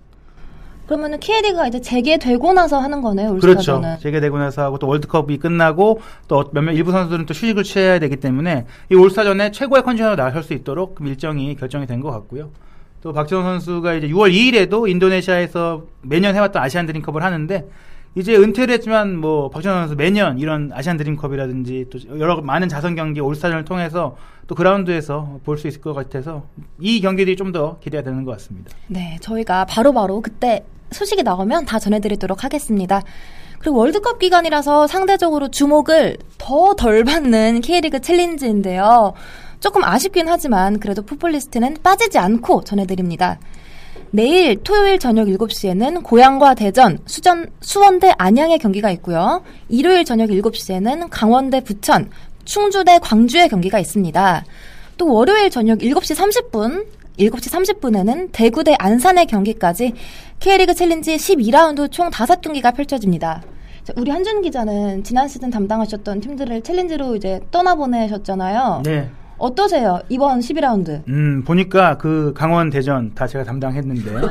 그러면은 0.86 1.18
K리그가 1.18 1.66
이제 1.68 1.80
재개되고 1.80 2.52
나서 2.52 2.78
하는 2.78 3.00
거네요, 3.00 3.30
그렇죠. 3.36 3.48
올스타전은. 3.76 3.98
재개되고 4.00 4.36
나서 4.36 4.62
하고 4.64 4.78
또 4.78 4.86
월드컵이 4.86 5.38
끝나고 5.38 6.00
또 6.28 6.44
몇몇 6.52 6.72
일부 6.72 6.92
선수들은 6.92 7.24
또 7.24 7.32
휴식을 7.32 7.62
취해야 7.62 7.98
되기 7.98 8.16
때문에 8.16 8.66
이 8.92 8.94
올스타전에 8.94 9.50
최고의 9.50 9.82
컨디션으로 9.82 10.16
나설 10.16 10.42
수 10.42 10.52
있도록 10.52 10.96
그 10.96 11.04
일정이 11.08 11.54
결정이 11.56 11.86
된 11.86 12.02
것 12.02 12.10
같고요. 12.10 12.50
또 13.00 13.12
박지원 13.14 13.44
선수가 13.44 13.94
이제 13.94 14.08
6월 14.08 14.30
2일에도 14.32 14.88
인도네시아에서 14.88 15.84
매년 16.02 16.34
해왔던 16.34 16.62
아시안 16.62 16.84
드림컵을 16.86 17.22
하는데 17.22 17.66
이제 18.16 18.36
은퇴를 18.36 18.74
했지만 18.74 19.16
뭐 19.16 19.50
박지원 19.50 19.76
선수 19.82 19.96
매년 19.96 20.38
이런 20.38 20.70
아시안 20.72 20.96
드림컵이라든지 20.96 21.86
또 21.90 21.98
여러 22.20 22.40
많은 22.40 22.68
자선 22.68 22.94
경기 22.94 23.20
올스타전을 23.20 23.64
통해서 23.64 24.16
또 24.46 24.54
그라운드에서 24.54 25.40
볼 25.44 25.56
수 25.58 25.66
있을 25.68 25.80
것 25.80 25.94
같아서 25.94 26.44
이 26.78 27.00
경기들이 27.00 27.36
좀 27.36 27.50
더 27.52 27.78
기대가 27.80 28.02
되는 28.04 28.24
것 28.24 28.32
같습니다. 28.32 28.70
네, 28.88 29.16
저희가 29.20 29.64
바로바로 29.66 30.20
그때 30.20 30.64
소식이 30.92 31.22
나오면 31.22 31.66
다 31.66 31.78
전해드리도록 31.78 32.42
하겠습니다. 32.44 33.02
그리고 33.58 33.78
월드컵 33.78 34.18
기간이라서 34.18 34.86
상대적으로 34.86 35.48
주목을 35.50 36.18
더 36.38 36.74
덜 36.74 37.02
받는 37.04 37.60
K리그 37.62 38.00
챌린지인데요. 38.00 39.12
조금 39.60 39.82
아쉽긴 39.84 40.28
하지만 40.28 40.78
그래도 40.78 41.02
풋볼리스트는 41.02 41.78
빠지지 41.82 42.18
않고 42.18 42.62
전해드립니다. 42.64 43.38
내일 44.14 44.62
토요일 44.62 45.00
저녁 45.00 45.26
7시에는 45.26 46.04
고양과 46.04 46.54
대전, 46.54 47.00
수전, 47.04 47.50
수원대 47.60 48.12
안양의 48.16 48.60
경기가 48.60 48.92
있고요. 48.92 49.42
일요일 49.68 50.04
저녁 50.04 50.30
7시에는 50.30 51.08
강원대 51.10 51.60
부천, 51.62 52.10
충주 52.44 52.82
대 52.82 53.00
광주의 53.00 53.48
경기가 53.48 53.80
있습니다. 53.80 54.44
또 54.98 55.12
월요일 55.12 55.50
저녁 55.50 55.80
7시 55.80 56.14
30분, 56.14 56.86
7시 57.18 57.80
30분에는 57.80 58.28
대구 58.30 58.62
대 58.62 58.76
안산의 58.78 59.26
경기까지 59.26 59.94
K리그 60.38 60.74
챌린지 60.74 61.16
12라운드 61.16 61.90
총 61.90 62.08
5경기가 62.10 62.72
펼쳐집니다. 62.72 63.42
자, 63.82 63.92
우리 63.96 64.12
한준 64.12 64.42
기자는 64.42 65.02
지난 65.02 65.26
시즌 65.26 65.50
담당하셨던 65.50 66.20
팀들을 66.20 66.62
챌린지로 66.62 67.16
이제 67.16 67.40
떠나보내셨잖아요. 67.50 68.82
네. 68.84 69.10
어떠세요? 69.38 70.00
이번 70.08 70.40
12라운드. 70.40 71.02
음, 71.08 71.42
보니까 71.44 71.98
그 71.98 72.32
강원 72.36 72.70
대전 72.70 73.14
다 73.14 73.26
제가 73.26 73.44
담당했는데. 73.44 74.10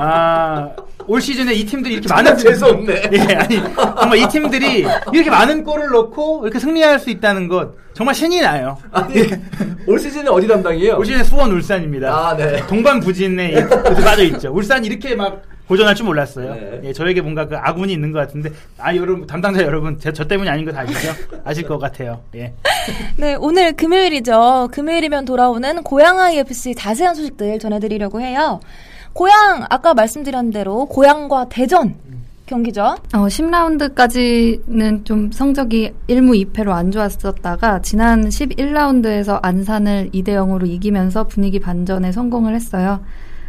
아, 0.00 0.70
올 1.06 1.20
시즌에 1.20 1.54
이 1.54 1.64
팀들이 1.64 1.94
이렇게 1.94 2.08
많은. 2.12 2.36
재수 2.36 2.66
없네. 2.66 3.02
예, 3.12 3.34
아니, 3.34 3.56
정말 3.98 4.18
이 4.18 4.28
팀들이 4.28 4.86
이렇게 5.12 5.30
많은 5.30 5.64
골을 5.64 5.88
넣고 5.90 6.42
이렇게 6.44 6.58
승리할 6.58 6.98
수 6.98 7.10
있다는 7.10 7.48
것, 7.48 7.72
정말 7.94 8.14
신이 8.14 8.40
나요. 8.40 8.76
아니, 8.92 9.22
올 9.86 9.98
시즌에 9.98 10.28
어디 10.28 10.46
담당이에요? 10.46 10.96
올 10.98 11.04
시즌에 11.06 11.24
수원 11.24 11.50
울산입니다. 11.50 12.14
아, 12.14 12.36
네. 12.36 12.64
동반 12.66 13.00
부진에 13.00 13.48
이렇게 13.50 13.82
빠져 14.04 14.22
있죠. 14.24 14.52
울산이 14.52 14.86
이렇게 14.86 15.14
막 15.14 15.42
고전할 15.68 15.94
줄 15.94 16.06
몰랐어요. 16.06 16.54
네. 16.54 16.80
예, 16.84 16.92
저에게 16.94 17.20
뭔가 17.20 17.46
그 17.46 17.56
아군이 17.56 17.92
있는 17.92 18.10
것 18.10 18.18
같은데, 18.20 18.50
아, 18.78 18.94
여러분, 18.96 19.26
담당자 19.26 19.62
여러분, 19.62 19.98
제, 19.98 20.12
저 20.12 20.26
때문이 20.26 20.48
아닌 20.48 20.64
거 20.64 20.72
다 20.72 20.80
아시죠? 20.80 21.12
아실 21.44 21.66
것 21.66 21.78
같아요. 21.78 22.20
예. 22.34 22.52
네, 23.16 23.34
오늘 23.34 23.74
금요일이죠. 23.74 24.68
금요일이면 24.72 25.26
돌아오는 25.26 25.82
고양아이 25.82 26.38
FC 26.38 26.74
자세한 26.74 27.14
소식들 27.14 27.58
전해드리려고 27.58 28.20
해요. 28.20 28.60
고양, 29.12 29.66
아까 29.68 29.92
말씀드린 29.94 30.50
대로 30.50 30.86
고양과 30.86 31.48
대전 31.50 31.96
경기죠. 32.46 32.96
어, 33.14 33.26
10라운드까지는 33.26 35.04
좀 35.04 35.30
성적이 35.32 35.92
1무 36.08 36.50
2패로 36.52 36.70
안 36.70 36.90
좋았었다가 36.90 37.82
지난 37.82 38.28
11라운드에서 38.28 39.38
안산을 39.42 40.10
2대 40.14 40.28
0으로 40.28 40.66
이기면서 40.66 41.24
분위기 41.24 41.58
반전에 41.60 42.10
성공을 42.12 42.54
했어요. 42.54 43.00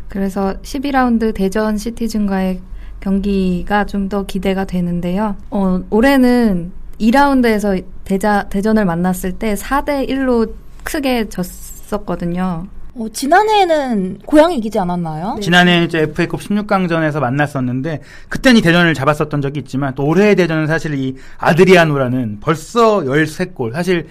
그래서 0.09 0.55
12라운드 0.63 1.33
대전 1.33 1.77
시티즌과의 1.77 2.59
경기가 2.99 3.85
좀 3.85 4.09
더 4.09 4.25
기대가 4.25 4.65
되는데요. 4.65 5.35
어, 5.51 5.81
올해는 5.89 6.71
2라운드에서 6.99 7.83
대자, 8.03 8.43
대전을 8.49 8.85
만났을 8.85 9.33
때 9.33 9.53
4대 9.53 10.09
1로 10.09 10.51
크게 10.83 11.29
졌었거든요. 11.29 12.65
어, 12.95 13.07
지난해에는 13.13 14.19
고양이 14.25 14.57
이기지 14.57 14.79
않았나요? 14.79 15.37
지난해 15.41 15.83
이제 15.83 15.99
FA컵 15.99 16.39
16강전에서 16.41 17.19
만났었는데 17.19 18.01
그때는 18.29 18.57
이 18.57 18.61
대전을 18.61 18.93
잡았었던 18.95 19.41
적이 19.41 19.59
있지만 19.59 19.93
또 19.95 20.05
올해의 20.05 20.35
대전은 20.35 20.67
사실 20.67 20.95
이 20.95 21.15
아드리아노라는 21.37 22.39
벌써 22.41 23.01
13골 23.01 23.71
사실 23.73 24.07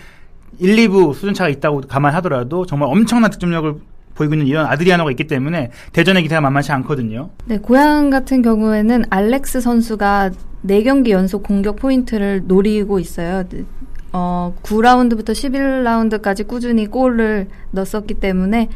1, 0.60 0.76
2부 0.76 1.12
수준차가 1.12 1.50
있다고 1.50 1.82
감안하더라도 1.82 2.64
정말 2.66 2.88
엄청난 2.88 3.30
득점력을 3.30 3.74
보이고 4.18 4.34
있는 4.34 4.46
이런 4.46 4.66
아드리아노가 4.66 5.10
있기 5.12 5.26
때문에 5.28 5.70
대전의 5.92 6.24
기세가 6.24 6.40
만만치 6.40 6.72
않거든요. 6.72 7.30
네, 7.46 7.58
고양 7.58 8.10
같은 8.10 8.42
경우에는 8.42 9.04
알렉스 9.08 9.60
선수가 9.60 10.32
4경기 10.66 11.10
연속 11.10 11.44
공격 11.44 11.76
포인트를 11.76 12.42
노리고 12.46 12.98
있어요. 12.98 13.44
어, 14.12 14.54
9라운드부터 14.62 15.30
11라운드까지 15.30 16.48
꾸준히 16.48 16.86
골을 16.86 17.46
넣었기 17.70 18.14
때문에 18.14 18.68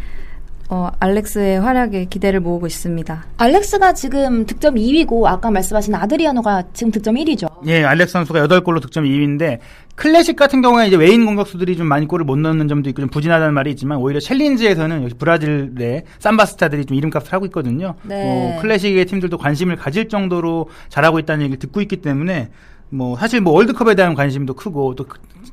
어, 0.72 0.90
알렉스의 1.00 1.60
활약에 1.60 2.06
기대를 2.06 2.40
모으고 2.40 2.66
있습니다. 2.66 3.26
알렉스가 3.36 3.92
지금 3.92 4.46
득점 4.46 4.76
2위고 4.76 5.26
아까 5.26 5.50
말씀하신 5.50 5.94
아드리아노가 5.94 6.62
지금 6.72 6.90
득점 6.90 7.16
1위죠. 7.16 7.46
예, 7.66 7.84
알렉스 7.84 8.12
선수가 8.12 8.46
8골로 8.46 8.80
득점 8.80 9.04
2위인데 9.04 9.58
클래식 9.96 10.34
같은 10.34 10.62
경우에 10.62 10.86
이제 10.86 10.96
외인 10.96 11.26
공격수들이 11.26 11.76
좀 11.76 11.86
많이 11.88 12.06
골을 12.06 12.24
못 12.24 12.38
넣는 12.38 12.68
점도 12.68 12.88
있고 12.88 13.02
좀 13.02 13.10
부진하다는 13.10 13.52
말이 13.52 13.70
있지만 13.72 13.98
오히려 13.98 14.18
챌린지에서는 14.18 15.02
역시 15.02 15.14
브라질의 15.16 16.04
삼바스타들이 16.20 16.86
좀 16.86 16.96
이름값을 16.96 17.34
하고 17.34 17.44
있거든요. 17.46 17.94
네. 18.04 18.24
뭐 18.24 18.62
클래식의 18.62 19.04
팀들도 19.04 19.36
관심을 19.36 19.76
가질 19.76 20.08
정도로 20.08 20.70
잘하고 20.88 21.18
있다는 21.18 21.42
얘기를 21.44 21.58
듣고 21.58 21.82
있기 21.82 21.98
때문에 21.98 22.48
뭐 22.92 23.16
사실 23.16 23.40
뭐 23.40 23.54
월드컵에 23.54 23.94
대한 23.94 24.14
관심도 24.14 24.52
크고 24.54 24.94
또 24.94 25.06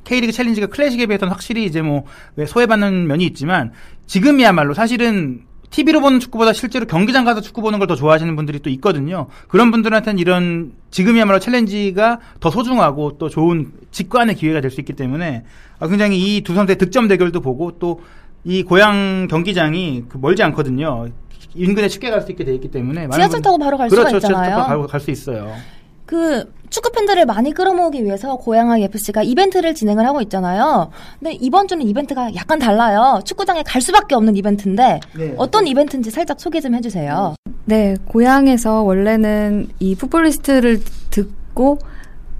K리그 0.03 0.33
챌린지가 0.33 0.67
클래식에 0.67 1.05
비해서는 1.05 1.31
확실히 1.31 1.63
이제 1.63 1.81
뭐왜 1.81 2.45
소외받는 2.45 3.07
면이 3.07 3.25
있지만 3.27 3.71
지금이야말로 4.07 4.73
사실은 4.73 5.43
TV로 5.69 6.01
보는 6.01 6.19
축구보다 6.19 6.51
실제로 6.51 6.85
경기장 6.85 7.23
가서 7.23 7.39
축구 7.41 7.61
보는 7.61 7.79
걸 7.79 7.87
더 7.87 7.95
좋아하시는 7.95 8.35
분들이 8.35 8.59
또 8.59 8.69
있거든요. 8.71 9.27
그런 9.47 9.71
분들한테는 9.71 10.19
이런 10.19 10.73
지금이야말로 10.91 11.39
챌린지가 11.39 12.19
더 12.41 12.49
소중하고 12.49 13.17
또 13.19 13.29
좋은 13.29 13.71
직관의 13.91 14.35
기회가 14.35 14.59
될 14.61 14.69
수 14.71 14.81
있기 14.81 14.93
때문에 14.93 15.45
아, 15.79 15.87
굉장히 15.87 16.17
이 16.37 16.41
두 16.43 16.53
선수의 16.55 16.77
득점 16.77 17.07
대결도 17.07 17.39
보고 17.41 17.71
또 17.79 18.01
이 18.45 18.63
고향 18.63 19.27
경기장이 19.29 20.05
그 20.07 20.17
멀지 20.17 20.41
않거든요. 20.43 21.07
인근에 21.55 21.87
쉽게 21.89 22.09
갈 22.09 22.21
수 22.21 22.31
있게 22.31 22.45
돼 22.45 22.53
있기 22.55 22.71
때문에 22.71 23.07
지하철 23.11 23.29
분- 23.29 23.41
타고 23.41 23.57
바로 23.57 23.77
갈 23.77 23.89
그렇죠. 23.89 24.07
수가 24.07 24.19
지하철 24.19 24.31
있잖아요. 24.45 24.65
타고 24.65 24.87
갈수 24.87 25.11
있어요. 25.11 25.53
그 26.05 26.49
축구 26.69 26.91
팬들을 26.91 27.25
많이 27.25 27.51
끌어모으기 27.53 28.03
위해서 28.03 28.35
고양아이 28.35 28.83
FC가 28.83 29.23
이벤트를 29.23 29.73
진행을 29.73 30.05
하고 30.05 30.21
있잖아요. 30.21 30.91
근데 31.19 31.33
이번 31.39 31.67
주는 31.67 31.85
이벤트가 31.85 32.33
약간 32.35 32.59
달라요. 32.59 33.21
축구장에 33.25 33.63
갈 33.63 33.81
수밖에 33.81 34.15
없는 34.15 34.35
이벤트인데 34.35 34.99
네. 35.17 35.33
어떤 35.37 35.67
이벤트인지 35.67 36.11
살짝 36.11 36.39
소개 36.39 36.61
좀 36.61 36.75
해주세요. 36.75 37.35
네, 37.65 37.95
고향에서 38.07 38.83
원래는 38.83 39.67
이 39.79 39.95
풋볼리스트를 39.95 40.81
듣고 41.09 41.79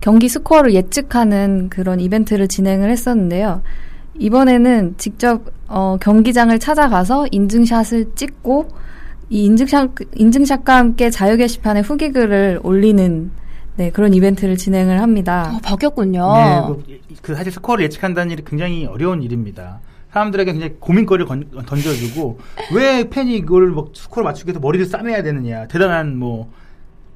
경기 0.01 0.29
스코어를 0.29 0.73
예측하는 0.73 1.69
그런 1.69 1.99
이벤트를 1.99 2.47
진행을 2.47 2.89
했었는데요. 2.89 3.61
이번에는 4.17 4.95
직접 4.97 5.41
어, 5.67 5.97
경기장을 6.01 6.57
찾아가서 6.57 7.27
인증샷을 7.31 8.15
찍고 8.15 8.67
이 9.29 9.45
인증샷 9.45 9.91
인증샷과 10.15 10.75
함께 10.75 11.09
자유 11.09 11.37
게시판에 11.37 11.81
후기 11.81 12.11
글을 12.11 12.59
올리는 12.63 13.31
네, 13.79 13.91
그런 13.91 14.13
이벤트를 14.13 14.57
진행을 14.57 14.99
합니다. 14.99 15.53
어, 15.55 15.59
바뀌었군요. 15.63 16.33
네, 16.33 16.61
그, 16.67 17.21
그 17.21 17.35
사실 17.35 17.49
스코어를 17.53 17.85
예측한다는 17.85 18.29
일이 18.33 18.43
굉장히 18.45 18.85
어려운 18.85 19.23
일입니다. 19.23 19.79
사람들에게 20.11 20.51
굉장히 20.51 20.75
고민거리를 20.81 21.25
건, 21.25 21.49
던져주고 21.65 22.39
왜 22.75 23.09
팬이 23.09 23.37
이걸 23.37 23.69
뭐 23.69 23.89
스코어를 23.95 24.25
맞추기 24.25 24.49
위해서 24.49 24.59
머리를 24.59 24.85
싸매야 24.85 25.23
되느냐 25.23 25.65
대단한 25.67 26.17
뭐 26.17 26.49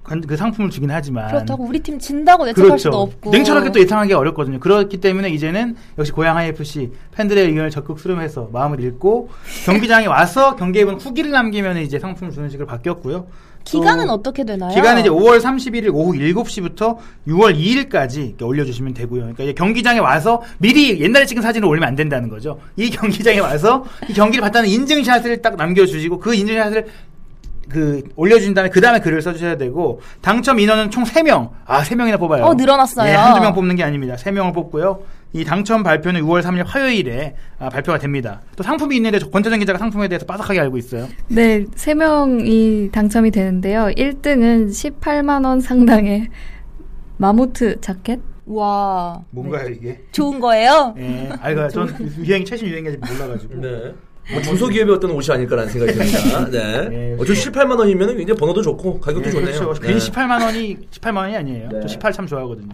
그 0.03 0.35
상품을 0.35 0.69
주긴 0.69 0.91
하지만 0.91 1.27
그렇다고 1.27 1.63
우리 1.63 1.79
팀 1.79 1.97
진다고 1.97 2.47
예측할 2.47 2.71
그렇죠. 2.71 2.77
수도 2.77 3.01
없고 3.01 3.31
냉철하게 3.31 3.71
또 3.71 3.79
예상하기 3.79 4.13
어렵거든요. 4.13 4.59
그렇기 4.59 4.97
때문에 4.97 5.29
이제는 5.29 5.75
역시 5.97 6.11
고양 6.11 6.35
IFC 6.37 6.91
팬들의 7.13 7.47
의견을 7.47 7.69
적극 7.69 7.99
수렴해서 7.99 8.49
마음을 8.51 8.83
읽고 8.83 9.29
경기장에 9.65 10.07
와서 10.07 10.55
경기에 10.57 10.85
본 10.85 10.95
후기를 10.95 11.31
남기면 11.31 11.77
이제 11.77 11.99
상품을 11.99 12.33
주는 12.33 12.49
식으로 12.49 12.67
바뀌었고요. 12.67 13.27
기간은 13.63 14.07
또 14.07 14.13
어떻게 14.13 14.43
되나요? 14.43 14.73
기간은 14.73 15.01
이제 15.01 15.09
5월 15.09 15.39
31일 15.41 15.93
오후 15.93 16.13
7시부터 16.13 16.97
6월 17.27 17.57
2일까지 17.57 18.27
이렇게 18.27 18.45
올려주시면 18.45 18.93
되고요. 18.93 19.21
그러니까 19.21 19.43
이제 19.43 19.53
경기장에 19.53 19.99
와서 19.99 20.41
미리 20.57 20.99
옛날에 21.01 21.25
찍은 21.25 21.41
사진을 21.41 21.67
올리면 21.67 21.87
안 21.87 21.95
된다는 21.95 22.29
거죠. 22.29 22.59
이 22.75 22.89
경기장에 22.89 23.39
와서 23.39 23.85
이 24.09 24.13
경기를 24.13 24.41
봤다는 24.41 24.69
인증샷을 24.69 25.41
딱 25.41 25.55
남겨주시고 25.55 26.19
그 26.19 26.33
인증샷을 26.35 26.87
그 27.69 28.03
올려준 28.15 28.53
다음에 28.53 28.69
그 28.69 28.81
다음에 28.81 28.99
글을 28.99 29.21
써주셔야 29.21 29.57
되고 29.57 30.01
당첨 30.21 30.59
인원은 30.59 30.91
총 30.91 31.03
3명. 31.03 31.49
아 31.65 31.81
3명이나 31.81 32.19
뽑아요. 32.19 32.43
어, 32.43 32.53
늘어났어요. 32.53 33.09
예, 33.09 33.15
한두 33.15 33.39
명 33.41 33.53
뽑는 33.53 33.75
게 33.75 33.83
아닙니다. 33.83 34.15
3명을 34.15 34.53
뽑고요. 34.53 34.99
이 35.33 35.43
당첨 35.43 35.81
발표는 35.81 36.21
6월 36.21 36.43
3일 36.43 36.63
화요일에 36.65 37.35
아, 37.57 37.69
발표가 37.69 37.97
됩니다. 37.97 38.41
또 38.55 38.61
상품이 38.63 38.95
있는데 38.97 39.17
저 39.17 39.29
권태정 39.29 39.59
기자가 39.59 39.79
상품에 39.79 40.07
대해서 40.07 40.25
빠삭하게 40.27 40.59
알고 40.59 40.77
있어요. 40.77 41.07
네, 41.27 41.65
세 41.75 41.95
명이 41.95 42.89
당첨이 42.91 43.31
되는데요. 43.31 43.85
1등은 43.97 44.69
18만 44.69 45.43
원 45.45 45.59
상당의 45.59 46.29
마모트 47.17 47.81
자켓. 47.81 48.19
와 48.45 49.23
뭔가요 49.29 49.69
이게? 49.69 50.01
좋은 50.11 50.37
거예요? 50.41 50.93
예, 50.97 51.29
아이가 51.39 51.69
전 51.69 51.87
유행 52.25 52.43
최신 52.43 52.67
유행인지 52.67 52.97
몰라가지고. 52.97 53.55
네. 53.61 53.93
뭐 54.33 54.41
중소기업의 54.41 54.95
어떤 54.95 55.11
옷이 55.11 55.33
아닐까라는 55.33 55.71
생각이 55.71 55.97
듭니다. 55.97 56.49
네. 56.49 56.89
네. 56.89 57.15
어차피 57.19 57.39
18만 57.39 57.77
원이면 57.79 58.17
굉장히 58.17 58.37
번호도 58.37 58.61
좋고 58.61 58.99
가격도 58.99 59.29
예, 59.29 59.31
좋네요. 59.31 59.59
그렇죠. 59.59 59.81
네. 59.81 59.87
괜히 59.87 59.99
18만 59.99 60.41
원이 60.43 60.77
18만 60.91 61.15
원이 61.17 61.35
아니에요. 61.37 61.69
네. 61.69 61.79
저 61.81 61.99
18 61.99 62.11
참 62.13 62.27
좋아하거든요. 62.27 62.73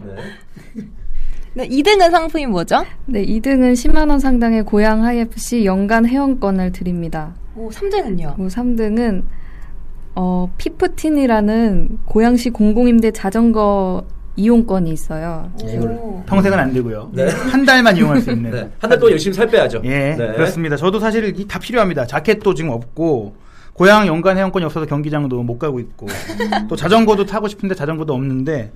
네. 1.54 1.66
네, 1.66 1.68
2등은 1.68 2.10
상품이 2.10 2.46
뭐죠? 2.46 2.84
네, 3.06 3.24
2등은 3.24 3.72
10만 3.72 4.08
원 4.08 4.20
상당의 4.20 4.64
고양 4.64 5.04
하이FC 5.04 5.64
연간 5.64 6.06
회원권을 6.06 6.72
드립니다. 6.72 7.34
오, 7.56 7.68
3등은요? 7.70 8.34
그리고 8.36 8.48
3등은 8.48 9.24
어, 10.14 10.52
피프틴이라는 10.58 11.98
고양시 12.04 12.50
공공임대 12.50 13.10
자전거 13.12 14.04
이용권이 14.36 14.90
있어요. 14.90 15.50
오. 15.62 16.22
평생은 16.26 16.58
안 16.58 16.72
되고요. 16.72 17.10
네. 17.12 17.28
한 17.28 17.64
달만 17.64 17.96
이용할 17.96 18.20
수 18.20 18.30
있는. 18.30 18.50
네. 18.50 18.70
한달 18.78 18.98
동안 18.98 19.12
열심히 19.12 19.34
살 19.34 19.46
빼야죠. 19.48 19.82
예, 19.84 20.14
네. 20.16 20.32
그렇습니다. 20.32 20.76
저도 20.76 20.98
사실 21.00 21.38
이 21.38 21.45
다 21.45 21.58
필요합니다. 21.58 22.06
자켓도 22.06 22.54
지금 22.54 22.70
없고 22.70 23.34
고향 23.72 24.06
연간 24.06 24.36
회원권이 24.36 24.64
없어서 24.64 24.86
경기장도 24.86 25.42
못 25.42 25.58
가고 25.58 25.80
있고 25.80 26.06
또 26.68 26.76
자전거도 26.76 27.26
타고 27.26 27.48
싶은데 27.48 27.74
자전거도 27.74 28.14
없는데 28.14 28.72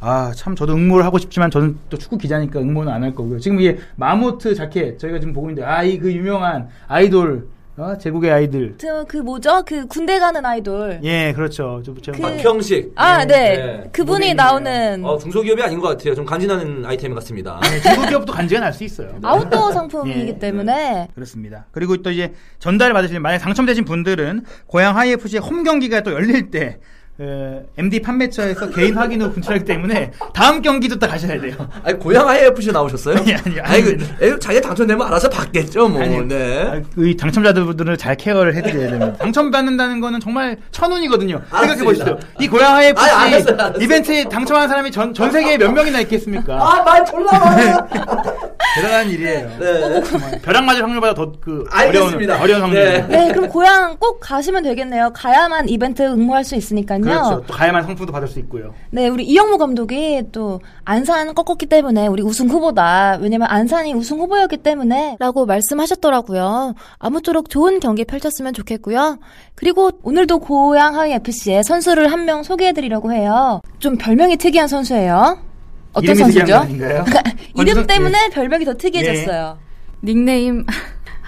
아 0.00 0.32
참 0.34 0.54
저도 0.54 0.74
응모를 0.74 1.04
하고 1.04 1.18
싶지만 1.18 1.50
저는 1.50 1.76
또 1.90 1.96
축구 1.98 2.18
기자니까 2.18 2.60
응모는 2.60 2.92
안 2.92 3.02
할 3.02 3.14
거고요. 3.14 3.38
지금 3.40 3.60
이게 3.60 3.78
마모트 3.96 4.54
자켓 4.54 4.98
저희가 4.98 5.18
지금 5.18 5.32
보고 5.32 5.50
있는데 5.50 5.66
아 5.68 5.82
이 5.82 5.98
그 5.98 6.12
유명한 6.12 6.68
아이돌 6.86 7.48
어? 7.76 7.96
제국의 7.96 8.32
아이들 8.32 8.74
저, 8.78 9.04
그 9.06 9.18
뭐죠? 9.18 9.62
그 9.64 9.86
군대 9.86 10.18
가는 10.18 10.44
아이돌. 10.44 10.98
예 11.04 11.32
그렇죠. 11.32 11.80
저, 11.86 11.94
저, 12.02 12.10
그- 12.10 12.20
박형식. 12.20 12.92
아, 12.96 13.24
네. 13.24 13.56
네. 13.56 13.90
그분이. 13.92 14.34
나오는 14.34 15.04
어, 15.04 15.16
중소기업이 15.18 15.62
아닌 15.62 15.78
것 15.80 15.88
같아요. 15.88 16.14
좀 16.16 16.24
간지나는 16.24 16.84
아이템 16.84 17.14
같습니다. 17.14 17.60
네, 17.62 17.80
중국 17.80 18.08
기업도 18.08 18.32
간지가 18.32 18.60
날 18.60 18.72
수 18.72 18.82
있어요. 18.84 19.16
아웃도어 19.22 19.70
상품이기 19.72 20.28
예. 20.28 20.38
때문에 20.40 21.08
그렇습니다. 21.14 21.66
그리고 21.70 21.96
또 21.98 22.10
이제 22.10 22.32
전달 22.58 22.92
받으실 22.92 23.20
만약 23.20 23.38
당첨되신 23.38 23.84
분들은 23.84 24.44
고양 24.66 24.96
하이FC의 24.96 25.40
홈 25.40 25.62
경기가 25.62 26.00
또 26.02 26.12
열릴 26.12 26.50
때 26.50 26.78
에, 27.20 27.62
MD 27.76 28.00
판매처에서 28.00 28.70
개인 28.70 28.96
확인 28.96 29.20
후 29.20 29.32
불출하기 29.32 29.64
때문에 29.64 30.12
다음 30.32 30.62
경기도 30.62 30.96
또 31.00 31.08
가셔야 31.08 31.40
돼요. 31.40 31.54
아니 31.82 31.98
고양 31.98 32.28
하이FC 32.28 32.70
나오셨어요? 32.70 33.16
아니, 33.16 33.34
아니, 33.34 33.60
아니. 33.60 33.60
아니 33.60 33.82
그 33.82 34.38
자기 34.38 34.60
당첨되면 34.60 35.04
알아서 35.04 35.28
받겠죠, 35.28 35.88
뭐. 35.88 36.00
아니, 36.00 36.16
네. 36.28 36.62
아, 36.64 36.80
이 36.96 37.16
당첨자들을 37.16 37.96
잘 37.96 38.16
care를 38.16 38.54
해드려야 38.54 38.90
됩니다. 38.90 39.12
당첨받는다는 39.18 40.00
거는 40.00 40.20
정말 40.20 40.58
천운이거든요. 40.70 41.42
생각해 41.50 41.82
보시죠. 41.82 42.18
이 42.38 42.46
고양 42.46 42.76
하이FC 42.76 43.02
아니, 43.10 43.34
알았어요, 43.34 43.54
알았어요. 43.56 43.82
이벤트에 43.82 44.24
당첨한 44.24 44.68
사람이 44.68 44.92
전, 44.92 45.12
전 45.12 45.32
세계에 45.32 45.58
몇 45.58 45.72
명이나 45.72 45.98
있겠습니까? 46.02 46.54
아, 46.54 46.82
말 46.84 47.04
졸라 47.04 47.32
많아. 47.36 47.88
대단한 48.82 49.10
일이에요. 49.10 49.48
네. 49.58 50.02
정말 50.04 50.40
벼락 50.42 50.64
맞을 50.64 50.82
확률보다 50.82 51.14
더그 51.14 51.66
어려운. 51.74 52.30
어려운 52.30 52.62
확률. 52.62 52.84
네. 52.84 53.06
네, 53.08 53.32
그럼 53.32 53.48
고향 53.48 53.96
꼭 53.98 54.20
가시면 54.20 54.62
되겠네요. 54.62 55.10
가야만 55.14 55.68
이벤트 55.68 56.02
응모할 56.02 56.44
수 56.44 56.54
있으니까요. 56.54 57.00
그렇죠. 57.00 57.42
또 57.46 57.52
가야만 57.54 57.82
상품도 57.84 58.12
받을 58.12 58.28
수 58.28 58.38
있고요. 58.40 58.72
네, 58.90 59.08
우리 59.08 59.24
이영무 59.24 59.58
감독이 59.58 60.22
또 60.30 60.60
안산 60.84 61.34
꺾었기 61.34 61.66
때문에 61.66 62.06
우리 62.06 62.22
우승 62.22 62.48
후보다. 62.48 63.18
왜냐면 63.20 63.48
안산이 63.50 63.94
우승 63.94 64.18
후보였기 64.20 64.58
때문에 64.58 65.16
라고 65.18 65.44
말씀하셨더라고요. 65.46 66.74
아무쪼록 66.98 67.50
좋은 67.50 67.80
경기 67.80 68.04
펼쳤으면 68.04 68.52
좋겠고요. 68.52 69.18
그리고 69.54 69.90
오늘도 70.02 70.38
고양 70.38 70.96
하이 70.96 71.12
FC의 71.12 71.64
선수를 71.64 72.12
한 72.12 72.28
명 72.28 72.42
소개해 72.42 72.72
드리려고 72.74 73.10
해요. 73.12 73.62
좀 73.78 73.96
별명이 73.96 74.36
특이한 74.36 74.68
선수예요. 74.68 75.38
어떤 75.94 76.14
이름이 76.14 76.32
특이한 76.32 76.68
거 76.78 76.84
선수죠? 76.84 77.04
이름 77.66 77.86
때문에 77.86 78.30
별명이 78.30 78.64
더 78.64 78.74
특이해졌어요. 78.74 79.58
닉네임 80.02 80.64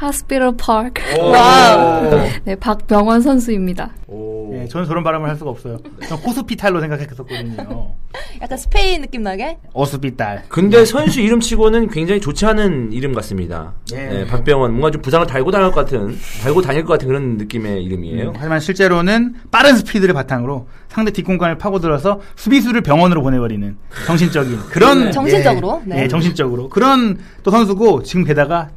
Hospital 0.00 0.56
Park. 0.56 1.02
Wow. 1.20 2.10
네, 2.44 2.54
박병원 2.54 3.20
선수입니다. 3.20 3.90
오. 4.06 4.50
예, 4.54 4.66
저는 4.66 4.86
저런 4.86 5.04
발음을 5.04 5.28
할 5.28 5.36
수가 5.36 5.50
없어요. 5.50 5.76
전 6.08 6.18
hospital로 6.18 6.80
생각했었거든요. 6.80 7.94
약간 8.40 8.58
스페인 8.58 9.02
느낌 9.02 9.22
나게? 9.22 9.58
hospital. 9.74 10.44
근데 10.48 10.86
선수 10.86 11.20
이름 11.20 11.40
치고는 11.40 11.88
굉장히 11.90 12.20
좋지 12.20 12.46
않은 12.46 12.92
이름 12.92 13.12
같습니다. 13.12 13.74
예. 13.92 13.96
네, 13.96 14.26
박병원 14.26 14.70
뭔가 14.70 14.90
좀 14.90 15.02
부상을 15.02 15.26
달고 15.26 15.50
다닐 15.50 15.70
것 15.70 15.84
같은, 15.84 16.16
달고 16.42 16.62
다닐 16.62 16.84
것 16.84 16.94
같은 16.94 17.06
그런 17.06 17.36
느낌의 17.36 17.84
이름이에요. 17.84 18.28
음, 18.30 18.34
하지만 18.34 18.58
실제로는 18.58 19.34
빠른 19.50 19.76
스피드를 19.76 20.14
바탕으로 20.14 20.66
상대 20.88 21.10
뒷공간을 21.12 21.58
파고들어서 21.58 22.20
수비수를 22.36 22.80
병원으로 22.80 23.22
보내버리는 23.22 23.76
정신적인 24.06 24.60
그런 24.70 25.04
네. 25.04 25.10
정신적으로? 25.10 25.82
예, 25.88 25.94
네. 25.94 26.02
예, 26.04 26.08
정신적으로 26.08 26.70
그런 26.70 27.18
또 27.42 27.50
선수고 27.50 28.02
지금 28.02 28.24
게다가 28.24 28.70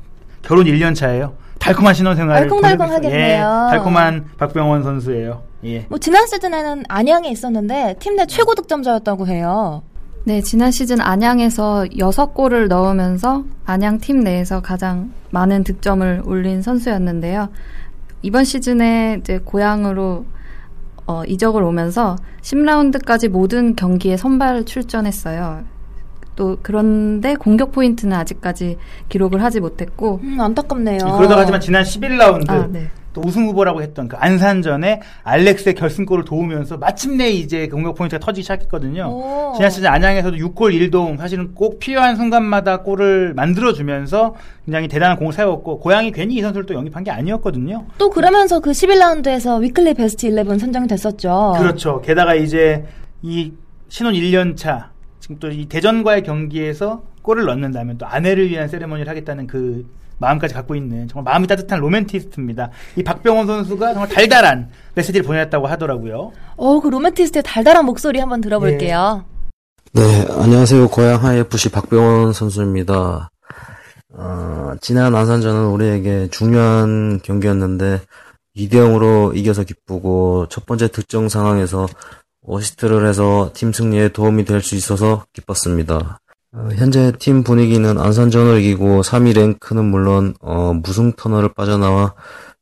결혼 0.44 0.66
1년 0.66 0.96
차예요. 0.96 1.34
달콤한 1.60 1.94
신혼생활 1.94 2.36
알콩달콩하겠네요. 2.38 3.68
달콤한 3.72 4.26
박병원 4.38 4.84
선수예요. 4.84 5.42
예. 5.66 5.86
뭐 5.90 5.98
지난 5.98 6.28
시즌에는 6.28 6.84
안양에 6.90 7.30
있었는데 7.30 7.96
팀 8.00 8.16
내 8.18 8.26
최고 8.26 8.54
득점자였다고 8.54 9.28
해요. 9.28 9.82
네, 10.26 10.42
지난 10.42 10.72
시즌 10.72 11.02
안양에서 11.02 11.86
6골을 11.92 12.68
넣으면서 12.68 13.44
안양 13.66 14.00
팀 14.00 14.20
내에서 14.22 14.62
가장 14.62 15.12
많은 15.32 15.64
득점을 15.64 16.24
올린 16.26 16.62
선수였는데요. 16.62 17.50
이번 18.22 18.44
시즌에 18.46 19.18
이제 19.20 19.40
고향으로 19.40 20.26
어, 21.08 21.24
이적을 21.26 21.62
오면서 21.64 22.16
10라운드까지 22.42 23.28
모든 23.30 23.76
경기에 23.76 24.16
선발 24.16 24.64
출전했어요. 24.66 25.64
또 26.36 26.58
그런데 26.62 27.36
공격 27.36 27.72
포인트는 27.72 28.16
아직까지 28.16 28.78
기록을 29.10 29.44
하지 29.44 29.60
못했고 29.60 30.20
음, 30.24 30.40
안타깝네요. 30.40 31.00
그러다가 31.00 31.42
하지만 31.42 31.62
지난 31.62 31.84
11라운드 31.84 32.50
아, 32.50 32.68
네. 32.72 32.90
또 33.14 33.22
우승 33.24 33.46
후보라고 33.46 33.82
했던 33.82 34.08
그 34.08 34.18
안산전에 34.18 35.02
알렉스의 35.24 35.76
결승골을 35.76 36.26
도우면서 36.26 36.78
마침내 36.78 37.30
이제 37.30 37.68
그 37.68 37.76
공격 37.76 37.96
포인트가 37.96 38.20
터지기 38.20 38.42
시작했거든요. 38.44 39.04
오. 39.06 39.54
지난 39.56 39.70
시즌 39.70 39.88
안양에서도 39.88 40.36
6골 40.36 40.90
1도움 40.92 41.18
사실은 41.18 41.54
꼭 41.54 41.80
필요한 41.80 42.16
순간마다 42.16 42.78
골을 42.78 43.34
만들어주면서 43.36 44.34
굉장히 44.66 44.88
대단한 44.88 45.18
공을 45.18 45.32
세웠고 45.32 45.80
고양이 45.80 46.12
괜히 46.12 46.36
이 46.36 46.42
선수를 46.42 46.66
또 46.66 46.74
영입한 46.74 47.04
게 47.04 47.12
아니었거든요. 47.12 47.86
또 47.98 48.10
그러면서 48.10 48.60
그 48.60 48.72
11라운드에서 48.72 49.62
weekly 49.62 49.94
best 49.94 50.26
11 50.26 50.60
선정이 50.60 50.88
됐었죠. 50.88 51.54
그렇죠. 51.58 52.02
게다가 52.02 52.34
이제 52.34 52.84
이 53.22 53.54
신혼 53.90 54.16
1년 54.16 54.58
차 54.58 54.93
지금 55.24 55.40
또 55.40 55.48
이 55.50 55.68
대전과의 55.70 56.24
경기에서 56.24 57.02
골을 57.22 57.46
넣는다면 57.46 57.98
또 57.98 58.06
아내를 58.06 58.50
위한 58.50 58.68
세레머니를 58.68 59.10
하겠다는 59.10 59.48
그 59.48 59.90
마음까지 60.18 60.54
갖고 60.54 60.76
있는 60.76 61.08
정말 61.08 61.32
마음이 61.32 61.48
따뜻한 61.48 61.80
로맨티스트입니다. 61.80 62.72
이 62.98 63.04
박병원 63.04 63.48
선수가 63.48 63.94
정말 63.94 64.10
달달한 64.10 64.70
메시지를 64.96 65.26
보냈다고 65.26 65.66
하더라고요. 65.68 66.34
어, 66.58 66.80
그 66.82 66.90
로맨티스트의 66.90 67.42
달달한 67.44 67.86
목소리 67.86 68.20
한번 68.20 68.42
들어볼게요. 68.42 69.24
네, 69.94 70.26
안녕하세요. 70.30 70.90
고양 70.90 71.24
하이FC 71.24 71.70
박병원 71.70 72.34
선수입니다. 72.34 73.32
어, 74.16 74.72
지난 74.82 75.16
안산전은 75.16 75.68
우리에게 75.68 76.28
중요한 76.32 77.22
경기였는데 77.24 78.02
2대 78.58 78.74
0으로 78.74 79.36
이겨서 79.38 79.64
기쁘고 79.64 80.48
첫 80.50 80.66
번째 80.66 80.90
득점 80.90 81.30
상황에서 81.30 81.88
어시스트를 82.46 83.08
해서 83.08 83.52
팀 83.54 83.72
승리에 83.74 84.10
도움이 84.10 84.46
될 84.46 84.62
수 84.62 84.76
있어서 84.76 85.26
기뻤습니다. 85.34 86.20
어, 86.56 86.70
현재 86.76 87.12
팀 87.20 87.44
분위기는 87.44 87.98
안산전을 88.00 88.60
이기고 88.62 89.02
3위 89.02 89.36
랭크는 89.36 89.84
물론 89.86 90.36
어, 90.42 90.74
무승 90.74 91.14
터널을 91.14 91.54
빠져나와 91.54 92.14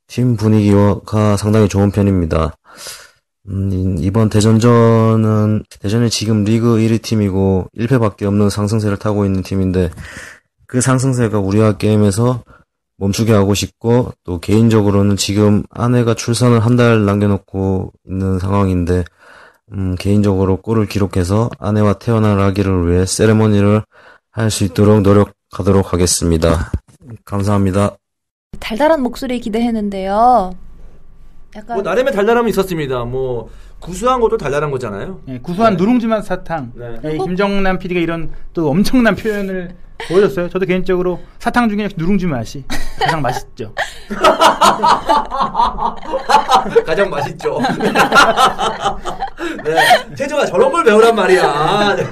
팀 0.08 0.36
분위기가 0.38 1.38
상당히 1.38 1.68
좋은 1.68 1.92
편입니다. 1.92 2.54
음, 3.50 3.96
이번 4.00 4.30
대전전은 4.30 5.64
대전이 5.80 6.10
지금 6.10 6.44
리그 6.44 6.78
1위 6.78 7.02
팀이고 7.02 7.68
1패밖에 7.78 8.24
없는 8.24 8.50
상승세를 8.50 8.98
타고 8.98 9.26
있는 9.26 9.42
팀인데 9.42 9.90
그 10.68 10.80
상승세가 10.80 11.40
우리와 11.40 11.74
게임에서 11.78 12.44
멈추게 12.98 13.34
하고 13.34 13.56
싶고 13.56 14.12
또 14.24 14.40
개인적으로는 14.40 15.18
지금 15.18 15.64
아내가 15.72 16.14
출산을 16.14 16.60
한 16.60 16.78
달 16.78 17.04
남겨놓고 17.06 17.92
있는 18.08 18.38
상황인데 18.40 19.04
음, 19.74 19.96
개인적으로 19.96 20.58
골을 20.58 20.86
기록해서 20.88 21.50
아내와 21.60 21.94
태어날 21.94 22.40
아기를 22.40 22.90
위해 22.92 23.06
세레머니를 23.06 23.84
할 24.32 24.50
수 24.50 24.64
있도록 24.64 25.02
노력하도록 25.02 25.92
하겠습니다. 25.94 26.72
감사합니다. 27.26 27.96
달달한 28.60 29.02
목소리 29.02 29.40
기대했는데요. 29.42 30.56
약간 31.56 31.76
뭐 31.76 31.84
나름의 31.84 32.14
달달함이 32.14 32.50
있었습니다. 32.52 33.04
뭐 33.04 33.50
구수한 33.80 34.22
것도 34.22 34.38
달달한 34.38 34.72
거잖아요. 34.72 35.22
예, 35.28 35.40
구수한 35.40 35.76
누룽지맛 35.76 36.24
사탕. 36.26 36.72
네. 36.76 36.96
예, 37.04 37.18
김정남 37.18 37.78
PD가 37.80 38.00
이런 38.00 38.32
또 38.54 38.70
엄청난 38.70 39.16
표현을 39.18 39.76
보여줬어요. 40.08 40.50
저도 40.50 40.66
개인적으로 40.66 41.20
사탕 41.40 41.68
중에 41.68 41.84
역시 41.84 41.96
누룽지 41.98 42.28
맛이 42.28 42.64
가장 43.02 43.22
맛있죠. 43.22 43.74
가장 46.86 47.10
맛있죠. 47.10 47.60
네, 49.64 49.76
태조가 50.16 50.46
저런 50.46 50.72
걸 50.72 50.84
배우란 50.84 51.16
말이야. 51.16 51.96
네. 51.96 52.04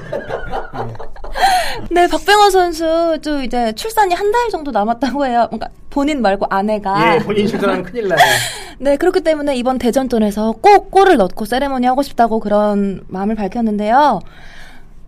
네, 1.90 2.08
박병호 2.08 2.50
선수 2.50 3.18
좀 3.22 3.42
이제 3.44 3.72
출산이 3.72 4.14
한 4.14 4.30
달 4.30 4.48
정도 4.50 4.70
남았다고 4.70 5.26
해요. 5.26 5.46
그러니까 5.50 5.68
본인 5.90 6.22
말고 6.22 6.46
아내가. 6.50 7.16
예, 7.16 7.18
본인 7.18 7.46
출산하면 7.48 7.82
큰일 7.84 8.06
나요. 8.08 8.18
네, 8.78 8.96
그렇기 8.96 9.22
때문에 9.22 9.56
이번 9.56 9.78
대전전에서 9.78 10.52
꼭 10.62 10.90
골을 10.92 11.16
넣고 11.16 11.44
세레모니 11.46 11.86
하고 11.86 12.02
싶다고 12.02 12.38
그런 12.40 13.02
마음을 13.08 13.34
밝혔는데요. 13.34 14.20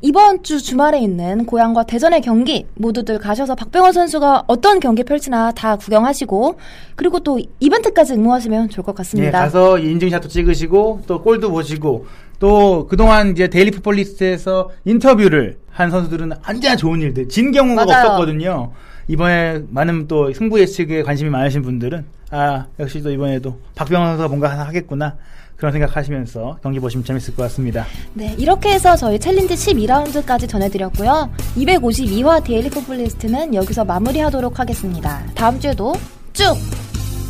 이번 0.05 0.43
주 0.43 0.61
주말에 0.61 0.99
있는 0.99 1.47
고양과 1.47 1.85
대전의 1.85 2.23
경기 2.23 2.67
모두들 2.75 3.21
가셔서 3.21 3.55
박병원 3.55 3.93
선수가 3.93 4.45
어떤 4.49 4.81
경기 4.81 5.05
펼치나 5.05 5.53
다 5.53 5.77
구경하시고 5.77 6.59
그리고 6.97 7.21
또 7.21 7.39
이벤트까지 7.61 8.15
응모하시면 8.15 8.69
좋을 8.71 8.85
것 8.85 8.93
예, 8.93 8.97
같습니다. 8.97 9.39
가서 9.39 9.79
인증샷도 9.79 10.27
찍으시고 10.29 11.03
또 11.07 11.23
골도 11.23 11.53
보시고 11.53 12.07
또 12.41 12.89
그동안 12.89 13.31
이제 13.31 13.47
데일리 13.47 13.71
풋볼리스트에서 13.71 14.71
인터뷰를 14.85 15.59
한 15.71 15.93
선수들은 15.93 16.33
언제나 16.49 16.75
좋은 16.75 17.01
일들 17.01 17.29
진 17.29 17.53
경우가 17.53 17.85
맞아요. 17.85 18.07
없었거든요. 18.07 18.73
이번에 19.09 19.63
많은 19.69 20.09
또 20.09 20.33
승부 20.33 20.61
예측에 20.61 21.03
관심이 21.03 21.31
많으신 21.31 21.63
분들은 21.63 22.05
아 22.31 22.67
역시 22.79 23.03
또 23.03 23.11
이번에도 23.11 23.59
박병원 23.75 24.07
선수가 24.07 24.29
뭔가 24.29 24.51
하나 24.51 24.65
하겠구나 24.65 25.17
그런 25.57 25.71
생각하시면서 25.73 26.59
경기 26.63 26.81
보시면 26.81 27.05
재밌을 27.05 27.37
것 27.37 27.45
같습니다. 27.45 27.87
네, 28.15 28.35
이렇게 28.37 28.73
해서 28.73 28.97
저희 28.97 29.19
챌린지 29.19 29.55
12라운드까지 29.55 30.49
전해드렸고요. 30.49 31.31
252화 31.57 32.43
데일리 32.43 32.69
풋볼리스트는 32.69 33.55
여기서 33.55 33.85
마무리하도록 33.85 34.59
하겠습니다. 34.59 35.23
다음 35.37 35.61
주에도 35.61 35.95
쭉 36.33 36.57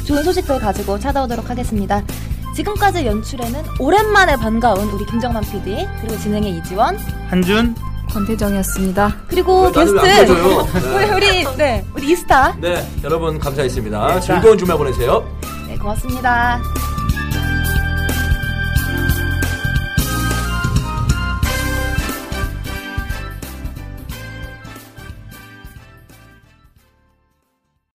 좋은 0.07 0.23
소식들 0.23 0.59
가지고 0.59 0.99
찾아오도록 0.99 1.51
하겠습니다. 1.51 2.03
지금까지 2.55 3.05
연출에는 3.07 3.63
오랜만에 3.81 4.37
반가운 4.37 4.89
우리 4.89 5.05
김정만 5.07 5.43
PD 5.43 5.87
그리고 6.01 6.19
진행의 6.19 6.57
이지원 6.59 6.97
한준 7.29 7.75
권태정이었습니다. 8.13 9.17
그리고 9.27 9.71
게스트? 9.73 9.97
우리 9.97 11.11
우리 11.11 11.57
네 11.57 11.85
우리 11.95 12.11
이스타 12.13 12.57
네, 12.61 12.87
여러분 13.03 13.39
감사했습니다. 13.39 14.15
네, 14.15 14.21
즐거운 14.21 14.59
주말 14.59 14.77
보내세요. 14.77 15.25
네 15.67 15.77
고맙습니다. 15.77 16.61